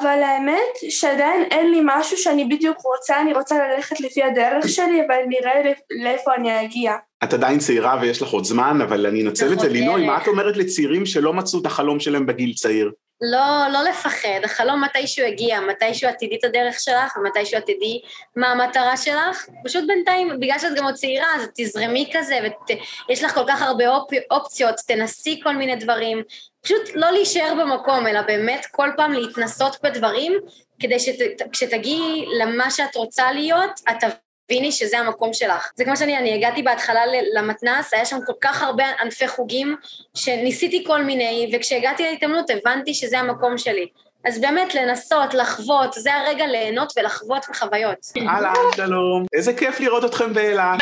אבל 0.00 0.22
האמת 0.22 0.90
שעדיין 0.90 1.42
אין 1.50 1.70
לי 1.70 1.80
משהו 1.84 2.16
שאני 2.16 2.44
בדיוק 2.44 2.78
רוצה, 2.84 3.20
אני 3.20 3.32
רוצה 3.34 3.68
ללכת 3.68 4.00
לפי 4.00 4.22
הדרך 4.22 4.68
שלי, 4.68 5.06
אבל 5.06 5.16
נראה 5.28 5.72
לאיפה 6.02 6.34
אני 6.34 6.64
אגיע. 6.64 6.92
את 7.24 7.32
עדיין 7.32 7.58
צעירה 7.58 7.98
ויש 8.00 8.22
לך 8.22 8.28
עוד 8.28 8.44
זמן, 8.44 8.80
אבל 8.80 9.06
אני 9.06 9.22
אנצל 9.22 9.52
את 9.52 9.58
זה. 9.58 9.68
לינוי, 9.68 10.06
מה 10.06 10.22
את 10.22 10.26
אומרת 10.26 10.56
לצעירים 10.56 11.06
שלא 11.06 11.32
מצאו 11.32 11.60
את 11.60 11.66
החלום 11.66 12.00
שלהם 12.00 12.26
בגיל 12.26 12.54
צעיר? 12.54 12.92
לא, 13.20 13.66
לא 13.72 13.82
לפחד, 13.82 14.40
החלום 14.44 14.84
מתישהו 14.84 15.26
יגיע, 15.26 15.60
מתישהו 15.60 16.10
את 16.10 16.14
תדעי 16.18 16.38
את 16.38 16.44
הדרך 16.44 16.80
שלך, 16.80 17.16
ומתישהו 17.16 17.58
את 17.58 17.62
תדעי 17.62 18.00
מה 18.36 18.52
המטרה 18.52 18.96
שלך. 18.96 19.46
פשוט 19.64 19.84
בינתיים, 19.86 20.40
בגלל 20.40 20.58
שאת 20.58 20.74
גם 20.76 20.84
עוד 20.84 20.94
צעירה, 20.94 21.26
אז 21.36 21.48
תזרמי 21.56 22.10
כזה, 22.12 22.38
ויש 23.08 23.24
לך 23.24 23.34
כל 23.34 23.44
כך 23.48 23.62
הרבה 23.62 23.88
אופ, 23.88 24.10
אופציות, 24.30 24.74
תנסי 24.86 25.40
כל 25.42 25.56
מיני 25.56 25.76
דברים. 25.76 26.22
פשוט 26.62 26.82
לא 26.94 27.10
להישאר 27.10 27.54
במקום, 27.60 28.06
אלא 28.06 28.20
באמת 28.22 28.66
כל 28.70 28.90
פעם 28.96 29.12
להתנסות 29.12 29.76
בדברים, 29.82 30.32
כדי 30.80 30.98
שכשתגיעי 30.98 32.24
למה 32.38 32.70
שאת 32.70 32.96
רוצה 32.96 33.32
להיות, 33.32 33.80
את 33.90 34.04
תביני 34.46 34.72
שזה 34.72 34.98
המקום 34.98 35.32
שלך. 35.32 35.70
זה 35.74 35.84
כמו 35.84 35.96
שאני, 35.96 36.18
אני 36.18 36.34
הגעתי 36.34 36.62
בהתחלה 36.62 37.00
למתנ"ס, 37.34 37.94
היה 37.94 38.04
שם 38.04 38.18
כל 38.26 38.32
כך 38.40 38.62
הרבה 38.62 38.84
ענפי 39.00 39.28
חוגים, 39.28 39.76
שניסיתי 40.14 40.84
כל 40.86 41.02
מיני, 41.02 41.50
וכשהגעתי 41.54 42.02
להתעמלות 42.02 42.50
הבנתי 42.50 42.94
שזה 42.94 43.18
המקום 43.18 43.58
שלי. 43.58 43.86
אז 44.24 44.40
באמת 44.40 44.74
לנסות, 44.74 45.34
לחוות, 45.34 45.92
זה 45.92 46.14
הרגע 46.14 46.46
ליהנות 46.46 46.92
ולחוות 46.96 47.46
בחוויות. 47.50 47.98
אהלן, 48.28 48.52
שלום. 48.76 49.26
איזה 49.36 49.52
כיף 49.52 49.80
לראות 49.80 50.04
אתכם 50.04 50.34
באילת. 50.34 50.78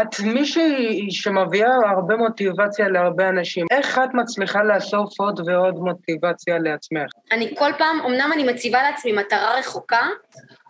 את 0.00 0.20
מישהי 0.20 1.10
שמביאה 1.10 1.74
הרבה 1.90 2.16
מוטיבציה 2.16 2.88
להרבה 2.88 3.28
אנשים. 3.28 3.66
איך 3.70 3.98
את 3.98 4.14
מצליחה 4.14 4.62
לאסוף 4.62 5.20
עוד 5.20 5.48
ועוד 5.48 5.74
מוטיבציה 5.74 6.58
לעצמך? 6.58 7.10
אני 7.32 7.54
כל 7.58 7.70
פעם, 7.78 8.00
אמנם 8.06 8.30
אני 8.34 8.44
מציבה 8.44 8.82
לעצמי 8.82 9.12
מטרה 9.12 9.58
רחוקה, 9.58 10.06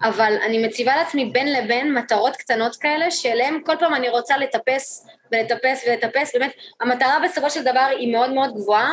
אבל 0.02 0.32
אני 0.46 0.66
מציבה 0.66 0.96
לעצמי 0.96 1.24
בין 1.24 1.52
לבין 1.52 1.94
מטרות 1.94 2.36
קטנות 2.36 2.76
כאלה, 2.76 3.10
שאליהן 3.10 3.58
כל 3.66 3.76
פעם 3.78 3.94
אני 3.94 4.08
רוצה 4.08 4.38
לטפס 4.38 5.06
ולטפס 5.32 5.84
ולטפס. 5.86 6.36
באמת, 6.36 6.52
המטרה 6.80 7.18
בסופו 7.24 7.50
של 7.50 7.62
דבר 7.62 7.86
היא 7.90 8.12
מאוד 8.12 8.32
מאוד 8.32 8.54
גבוהה, 8.54 8.92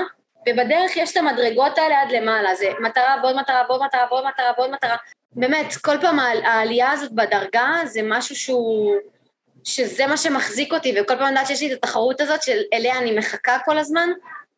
ובדרך 0.49 0.97
יש 0.97 1.11
את 1.11 1.17
המדרגות 1.17 1.77
האלה 1.77 2.01
עד 2.01 2.11
למעלה, 2.11 2.55
זה 2.55 2.65
מטרה 2.79 3.15
ועוד 3.23 3.35
מטרה 3.35 3.61
ועוד 3.69 3.81
מטרה 3.83 4.05
ועוד 4.11 4.23
מטרה 4.27 4.51
ועוד 4.57 4.71
מטרה. 4.71 4.95
באמת, 5.35 5.73
כל 5.81 5.97
פעם 6.01 6.19
העלייה 6.19 6.91
הזאת 6.91 7.11
בדרגה 7.11 7.69
זה 7.85 8.01
משהו 8.03 8.35
שהוא... 8.35 8.95
שזה 9.69 10.07
מה 10.07 10.17
שמחזיק 10.17 10.73
אותי, 10.73 10.95
וכל 11.01 11.15
פעם 11.15 11.31
לדעת 11.33 11.47
שיש 11.47 11.61
לי 11.61 11.73
את 11.73 11.77
התחרות 11.83 12.21
הזאת 12.21 12.43
שאליה 12.43 12.97
אני 12.97 13.17
מחכה 13.17 13.57
כל 13.65 13.77
הזמן, 13.77 14.09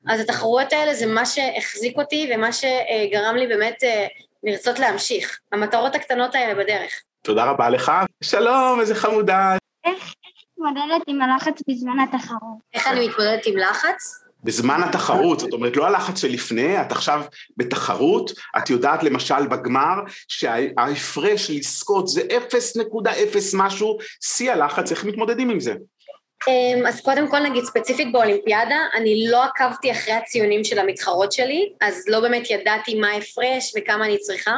אז 0.07 0.19
התחרויות 0.19 0.73
האלה 0.73 0.93
זה 0.93 1.05
מה 1.05 1.25
שהחזיק 1.25 1.97
אותי 1.97 2.31
ומה 2.33 2.49
שגרם 2.53 3.35
לי 3.35 3.47
באמת 3.47 3.83
אה, 3.83 4.07
לרצות 4.43 4.79
להמשיך. 4.79 5.39
המטרות 5.51 5.95
הקטנות 5.95 6.35
האלה 6.35 6.63
בדרך. 6.63 7.01
תודה 7.21 7.45
רבה 7.45 7.69
לך. 7.69 7.91
שלום, 8.23 8.79
איזה 8.79 8.95
חמודה. 8.95 9.55
איך 9.85 10.13
מתמודדת 10.57 11.01
עם 11.07 11.21
הלחץ 11.21 11.61
בזמן 11.67 11.99
התחרות? 11.99 12.57
איך 12.73 12.87
אני 12.87 13.07
מתמודדת 13.07 13.45
עם 13.45 13.57
לחץ? 13.57 14.23
בזמן 14.43 14.83
התחרות, 14.83 15.39
זאת 15.39 15.53
אומרת, 15.53 15.77
לא 15.77 15.85
הלחץ 15.87 16.21
שלפני, 16.21 16.81
את 16.81 16.91
עכשיו 16.91 17.21
בתחרות, 17.57 18.31
את 18.57 18.69
יודעת 18.69 19.03
למשל 19.03 19.47
בגמר 19.47 19.95
שההפרש 20.27 21.49
לזכות 21.49 22.07
זה 22.07 22.21
0.0 22.21 23.37
משהו, 23.53 23.97
שיא 24.21 24.51
הלחץ, 24.51 24.91
איך 24.91 25.05
מתמודדים 25.05 25.49
עם 25.49 25.59
זה? 25.59 25.73
אמ, 26.47 26.87
אז 26.87 27.01
קודם 27.01 27.27
כל 27.27 27.39
נגיד 27.39 27.63
ספציפית 27.63 28.11
באולימפיאדה, 28.11 28.77
אני 28.95 29.27
לא 29.27 29.43
עקבתי 29.43 29.91
אחרי 29.91 30.13
הציונים 30.13 30.63
של 30.63 30.79
המתחרות 30.79 31.31
שלי, 31.31 31.73
אז 31.81 32.05
לא 32.07 32.19
באמת 32.19 32.49
ידעתי 32.49 32.95
מה 32.95 33.07
ההפרש 33.07 33.73
וכמה 33.77 34.05
אני 34.05 34.17
צריכה. 34.17 34.55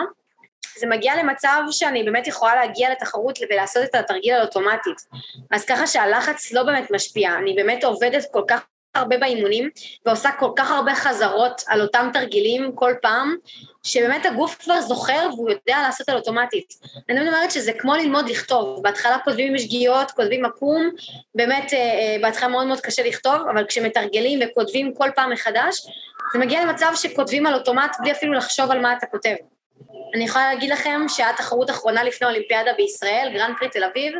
זה 0.77 0.87
מגיע 0.87 1.15
למצב 1.15 1.59
שאני 1.71 2.03
באמת 2.03 2.27
יכולה 2.27 2.55
להגיע 2.55 2.89
לתחרות 2.91 3.39
ולעשות 3.49 3.83
את 3.83 3.95
התרגיל 3.95 4.33
על 4.33 4.41
אוטומטית. 4.41 4.97
אז 5.51 5.65
ככה 5.65 5.87
שהלחץ 5.87 6.51
לא 6.51 6.63
באמת 6.63 6.91
משפיע, 6.91 7.37
אני 7.37 7.53
באמת 7.53 7.83
עובדת 7.83 8.23
כל 8.31 8.43
כך 8.47 8.61
הרבה 8.95 9.17
באימונים 9.17 9.69
ועושה 10.05 10.29
כל 10.39 10.49
כך 10.55 10.71
הרבה 10.71 10.95
חזרות 10.95 11.61
על 11.67 11.81
אותם 11.81 12.09
תרגילים 12.13 12.71
כל 12.75 12.93
פעם, 13.01 13.35
שבאמת 13.83 14.25
הגוף 14.25 14.55
כבר 14.63 14.81
זוכר 14.81 15.29
והוא 15.33 15.49
יודע 15.49 15.77
לעשות 15.81 16.09
על 16.09 16.15
אוטומטית. 16.15 16.73
אני 17.09 17.27
אומרת 17.27 17.51
שזה 17.51 17.71
כמו 17.73 17.95
ללמוד 17.95 18.29
לכתוב, 18.29 18.83
בהתחלה 18.83 19.17
כותבים 19.23 19.51
עם 19.51 19.57
שגיאות, 19.57 20.11
כותבים 20.11 20.45
עקום, 20.45 20.89
באמת 21.35 21.73
אה, 21.73 21.77
אה, 21.79 22.17
בהתחלה 22.21 22.47
מאוד 22.47 22.67
מאוד 22.67 22.81
קשה 22.81 23.03
לכתוב, 23.03 23.35
אבל 23.53 23.65
כשמתרגלים 23.65 24.39
וכותבים 24.43 24.93
כל 24.93 25.09
פעם 25.15 25.31
מחדש, 25.31 25.87
זה 26.33 26.39
מגיע 26.39 26.65
למצב 26.65 26.91
שכותבים 26.95 27.45
על 27.45 27.53
אוטומט 27.53 27.95
בלי 27.99 28.11
אפילו 28.11 28.33
לחשוב 28.33 28.71
על 28.71 28.79
מה 28.79 28.93
אתה 28.93 29.05
כותב. 29.05 29.35
אני 30.15 30.23
יכולה 30.23 30.53
להגיד 30.53 30.69
לכם 30.69 31.01
שהיה 31.07 31.33
תחרות 31.37 31.69
אחרונה 31.69 32.03
לפני 32.03 32.27
האולימפיאדה 32.27 32.71
בישראל, 32.77 33.29
גרנד 33.33 33.55
פרי 33.59 33.69
תל 33.69 33.83
אביב, 33.83 34.13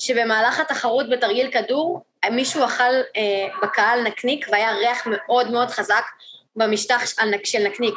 שבמהלך 0.00 0.60
התחרות 0.60 1.10
בתרגיל 1.10 1.50
כדור, 1.50 2.04
מישהו 2.30 2.64
אכל 2.64 2.82
אה, 3.16 3.48
בקהל 3.62 4.02
נקניק 4.02 4.46
והיה 4.52 4.72
ריח 4.72 5.06
מאוד 5.06 5.50
מאוד 5.50 5.68
חזק 5.70 6.04
במשטח 6.56 7.00
של 7.44 7.58
נקניק. 7.58 7.94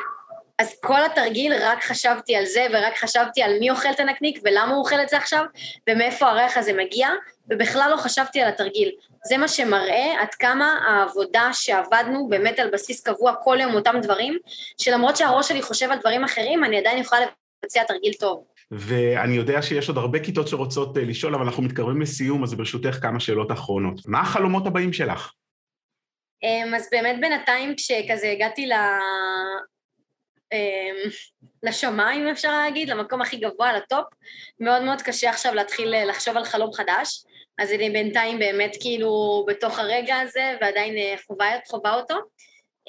אז 0.60 0.80
כל 0.84 1.06
התרגיל 1.06 1.54
רק 1.62 1.84
חשבתי 1.84 2.36
על 2.36 2.46
זה 2.46 2.68
ורק 2.74 2.98
חשבתי 2.98 3.44
על 3.44 3.60
מי 3.60 3.70
אוכל 3.70 3.89
את 3.92 4.00
הנקניק 4.00 4.39
ולמה 4.44 4.72
הוא 4.72 4.80
אוכל 4.80 5.02
את 5.02 5.10
זה 5.10 5.18
עכשיו 5.18 5.44
ומאיפה 5.89 6.26
הריח 6.26 6.58
הזה 6.58 6.74
מגיע 6.74 7.10
ובכלל 7.50 7.89
לא 7.92 7.98
חשבתי 7.98 8.42
על 8.42 8.50
התרגיל. 8.50 8.92
זה 9.26 9.38
מה 9.38 9.48
שמראה 9.48 10.22
עד 10.22 10.34
כמה 10.34 10.80
העבודה 10.88 11.50
שעבדנו 11.54 12.28
באמת 12.30 12.60
על 12.60 12.70
בסיס 12.70 13.02
קבוע 13.02 13.34
כל 13.44 13.58
יום 13.62 13.76
אותם 13.76 13.96
דברים, 14.02 14.38
שלמרות 14.82 15.18
שהראש 15.18 15.48
שלי 15.48 15.62
חושב 15.62 15.92
על 15.92 15.98
דברים 15.98 16.24
אחרים, 16.24 16.63
אני 16.63 16.78
עדיין 16.78 16.98
יכולה 16.98 17.22
לבצע 17.63 17.84
תרגיל 17.84 18.13
טוב. 18.13 18.44
ואני 18.78 19.36
יודע 19.36 19.62
שיש 19.62 19.90
עוד 19.90 19.98
הרבה 19.98 20.20
כיתות 20.20 20.48
שרוצות 20.48 20.98
אה, 20.98 21.04
לשאול, 21.04 21.36
אבל 21.36 21.44
אנחנו 21.46 21.64
מתקרבים 21.64 22.02
לסיום, 22.02 22.44
אז 22.44 22.54
ברשותך 22.54 22.98
כמה 23.02 23.20
שאלות 23.20 23.52
אחרונות. 23.52 24.00
מה 24.06 24.22
החלומות 24.22 24.68
הבאים 24.68 24.94
שלך? 24.94 25.32
אמ, 26.44 26.76
אז 26.76 26.88
באמת 26.92 27.16
בינתיים 27.22 27.76
כשכזה 27.76 28.32
הגעתי 28.32 28.66
ל... 28.66 28.74
אמ, 30.54 31.10
לשמיים 31.64 32.28
אפשר 32.28 32.58
להגיד, 32.58 32.90
למקום 32.90 33.22
הכי 33.22 33.38
גבוה, 33.38 33.74
ל 33.74 33.80
top, 33.80 34.06
מאוד 34.60 34.84
מאוד 34.84 35.02
קשה 35.02 35.30
עכשיו 35.30 35.54
להתחיל 35.54 35.94
אה, 35.94 36.06
לחשוב 36.06 36.38
על 36.38 36.46
חלום 36.46 36.74
חדש, 36.74 37.24
אז 37.60 37.72
אני 37.72 37.90
בינתיים 37.90 38.40
באמת 38.40 38.78
כאילו 38.80 39.46
בתוך 39.48 39.80
הרגע 39.80 40.20
הזה 40.20 40.58
ועדיין 40.62 40.98
אה, 40.98 41.16
חווה, 41.28 41.48
חווה 41.68 41.94
אותו. 41.94 42.16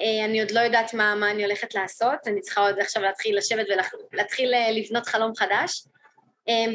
אה, 0.01 0.25
אני 0.25 0.41
עוד 0.41 0.51
לא 0.51 0.59
יודעת 0.59 0.93
מה, 0.93 1.15
מה 1.15 1.31
אני 1.31 1.45
הולכת 1.45 1.75
לעשות, 1.75 2.27
אני 2.27 2.41
צריכה 2.41 2.61
עוד 2.61 2.79
עכשיו 2.79 3.03
להתחיל 3.03 3.37
לשבת 3.37 3.65
ולהתחיל 4.13 4.53
לבנות 4.71 5.05
חלום 5.05 5.35
חדש. 5.35 5.83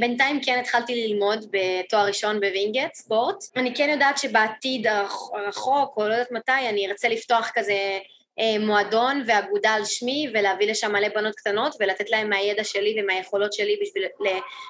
בינתיים 0.01 0.41
כן 0.45 0.59
התחלתי 0.59 0.95
ללמוד 0.95 1.47
בתואר 1.51 2.07
ראשון 2.07 2.41
בווינגייט, 2.41 2.95
ספורט. 2.95 3.37
אני 3.57 3.75
כן 3.75 3.89
יודעת 3.89 4.19
שבעתיד 4.19 4.87
הרחוק, 5.35 5.97
או 5.97 6.09
לא 6.09 6.13
יודעת 6.13 6.33
מתי, 6.33 6.69
אני 6.69 6.87
ארצה 6.91 7.09
לפתוח 7.09 7.51
כזה 7.55 7.99
אה, 8.41 8.59
מועדון 8.59 9.23
ואגודה 9.27 9.71
על 9.71 9.85
שמי 9.85 10.31
ולהביא 10.35 10.71
לשם 10.71 10.93
מלא 10.93 11.09
בנות 11.09 11.35
קטנות 11.35 11.77
ולתת 11.81 12.11
להם 12.11 12.31
מהידע 12.31 12.65
שלי 12.65 12.97
ומהיכולות 13.01 13.53
שלי 13.53 13.79
בשביל 13.83 14.05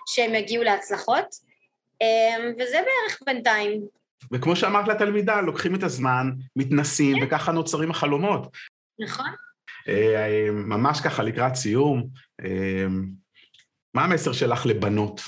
שהם 0.06 0.34
יגיעו 0.34 0.64
להצלחות. 0.64 1.24
אה, 2.02 2.36
וזה 2.58 2.80
בערך 2.82 3.22
בינתיים. 3.26 3.99
וכמו 4.32 4.56
שאמרת 4.56 4.88
לתלמידה, 4.88 5.40
לוקחים 5.40 5.74
את 5.74 5.82
הזמן, 5.82 6.30
מתנסים, 6.56 7.16
כן. 7.16 7.26
וככה 7.26 7.52
נוצרים 7.52 7.90
החלומות. 7.90 8.56
נכון. 8.98 9.30
אה, 9.88 10.48
ממש 10.50 11.00
ככה 11.00 11.22
לקראת 11.22 11.54
סיום, 11.54 12.06
מה 13.94 14.04
המסר 14.04 14.32
שלך 14.32 14.66
לבנות? 14.66 15.20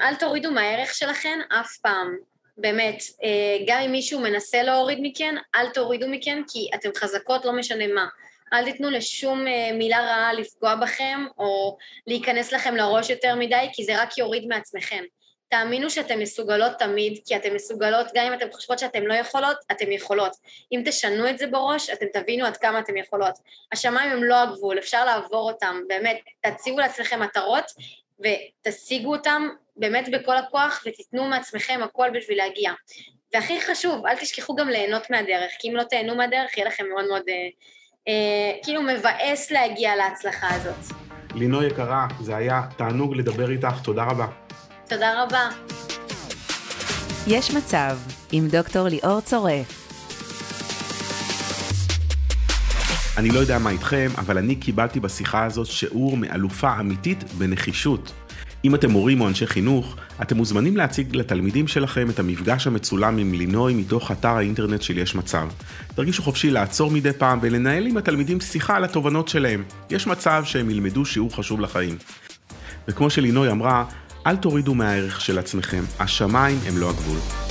אל 0.00 0.14
תורידו 0.14 0.50
מהערך 0.50 0.94
שלכן 0.94 1.38
אף 1.60 1.76
פעם. 1.82 2.16
באמת, 2.58 3.02
אה, 3.24 3.64
גם 3.66 3.80
אם 3.80 3.92
מישהו 3.92 4.20
מנסה 4.20 4.62
להוריד 4.62 4.98
מכן, 5.02 5.34
אל 5.54 5.68
תורידו 5.68 6.08
מכן, 6.08 6.42
כי 6.48 6.68
אתן 6.74 6.88
חזקות 6.96 7.44
לא 7.44 7.52
משנה 7.52 7.86
מה. 7.86 8.06
אל 8.52 8.64
תיתנו 8.64 8.90
לשום 8.90 9.46
אה, 9.46 9.70
מילה 9.78 10.00
רעה 10.00 10.32
לפגוע 10.32 10.74
בכם, 10.74 11.24
או 11.38 11.76
להיכנס 12.06 12.52
לכם 12.52 12.76
לראש 12.76 13.10
יותר 13.10 13.34
מדי, 13.34 13.68
כי 13.72 13.84
זה 13.84 14.02
רק 14.02 14.18
יוריד 14.18 14.46
מעצמכם. 14.48 15.04
תאמינו 15.48 15.90
שאתן 15.90 16.18
מסוגלות 16.18 16.72
תמיד, 16.78 17.18
כי 17.26 17.36
אתן 17.36 17.54
מסוגלות, 17.54 18.06
גם 18.14 18.26
אם 18.26 18.32
אתן 18.34 18.46
חושבות 18.52 18.78
שאתן 18.78 19.02
לא 19.02 19.14
יכולות, 19.14 19.56
אתן 19.72 19.92
יכולות. 19.92 20.36
אם 20.72 20.82
תשנו 20.84 21.28
את 21.30 21.38
זה 21.38 21.46
בראש, 21.46 21.90
אתן 21.90 22.06
תבינו 22.12 22.46
עד 22.46 22.56
כמה 22.56 22.78
אתן 22.78 22.96
יכולות. 22.96 23.34
השמיים 23.72 24.10
הם 24.10 24.24
לא 24.24 24.42
הגבול, 24.42 24.78
אפשר 24.78 25.04
לעבור 25.04 25.50
אותם, 25.50 25.80
באמת, 25.88 26.20
תציבו 26.40 26.78
לעצמכם 26.78 27.22
מטרות 27.22 27.64
ותשיגו 28.20 29.12
אותם 29.14 29.48
באמת 29.76 30.08
בכל 30.12 30.36
הכוח 30.36 30.82
ותיתנו 30.86 31.24
מעצמכם 31.24 31.80
הכל 31.84 32.10
בשביל 32.14 32.38
להגיע. 32.38 32.72
והכי 33.34 33.60
חשוב, 33.60 34.06
אל 34.06 34.16
תשכחו 34.16 34.54
גם 34.54 34.68
ליהנות 34.68 35.10
מהדרך, 35.10 35.52
כי 35.58 35.70
אם 35.70 35.76
לא 35.76 35.82
תהנו 35.82 36.14
מהדרך, 36.16 36.56
יהיה 36.56 36.68
לכם 36.68 36.84
מאוד 36.88 37.08
מאוד 37.08 37.22
אה, 37.28 37.34
אה, 38.08 38.62
כאילו 38.62 38.82
מבאס 38.82 39.50
להגיע 39.50 39.96
להצלחה 39.96 40.48
הזאת. 40.54 40.96
לינו 41.34 41.62
יקרה, 41.62 42.06
זה 42.20 42.36
היה 42.36 42.62
תענוג 42.76 43.16
לדבר 43.16 43.50
איתך, 43.50 43.74
תודה 43.84 44.04
רבה. 44.04 44.47
תודה 44.88 45.22
רבה. 45.22 45.48
יש 47.26 47.50
מצב 47.50 47.98
עם 48.32 48.48
דוקטור 48.48 48.88
ליאור 48.88 49.20
צורף. 49.20 49.88
אני 53.18 53.28
לא 53.28 53.38
יודע 53.38 53.58
מה 53.58 53.70
איתכם, 53.70 54.08
אבל 54.18 54.38
אני 54.38 54.56
קיבלתי 54.56 55.00
בשיחה 55.00 55.44
הזאת 55.44 55.66
שיעור 55.66 56.16
מאלופה 56.16 56.80
אמיתית 56.80 57.24
בנחישות. 57.32 58.12
אם 58.64 58.74
אתם 58.74 58.90
מורים 58.90 59.20
או 59.20 59.28
אנשי 59.28 59.46
חינוך, 59.46 59.96
אתם 60.22 60.36
מוזמנים 60.36 60.76
להציג 60.76 61.16
לתלמידים 61.16 61.68
שלכם 61.68 62.10
את 62.10 62.18
המפגש 62.18 62.66
המצולם 62.66 63.18
עם 63.18 63.34
לינוי 63.34 63.74
מתוך 63.74 64.10
אתר 64.10 64.36
האינטרנט 64.36 64.82
של 64.82 64.98
יש 64.98 65.14
מצב. 65.14 65.48
תרגישו 65.94 66.22
חופשי 66.22 66.50
לעצור 66.50 66.90
מדי 66.90 67.12
פעם 67.12 67.38
ולנהל 67.42 67.86
עם 67.86 67.96
התלמידים 67.96 68.40
שיחה 68.40 68.76
על 68.76 68.84
התובנות 68.84 69.28
שלהם. 69.28 69.64
יש 69.90 70.06
מצב 70.06 70.42
שהם 70.44 70.70
ילמדו 70.70 71.04
שיעור 71.04 71.36
חשוב 71.36 71.60
לחיים. 71.60 71.98
וכמו 72.88 73.10
שלינוי 73.10 73.50
אמרה, 73.50 73.84
אל 74.28 74.36
תורידו 74.36 74.74
מהערך 74.74 75.20
של 75.20 75.38
עצמכם, 75.38 75.84
השמיים 75.98 76.58
הם 76.66 76.78
לא 76.78 76.90
הגבול. 76.90 77.47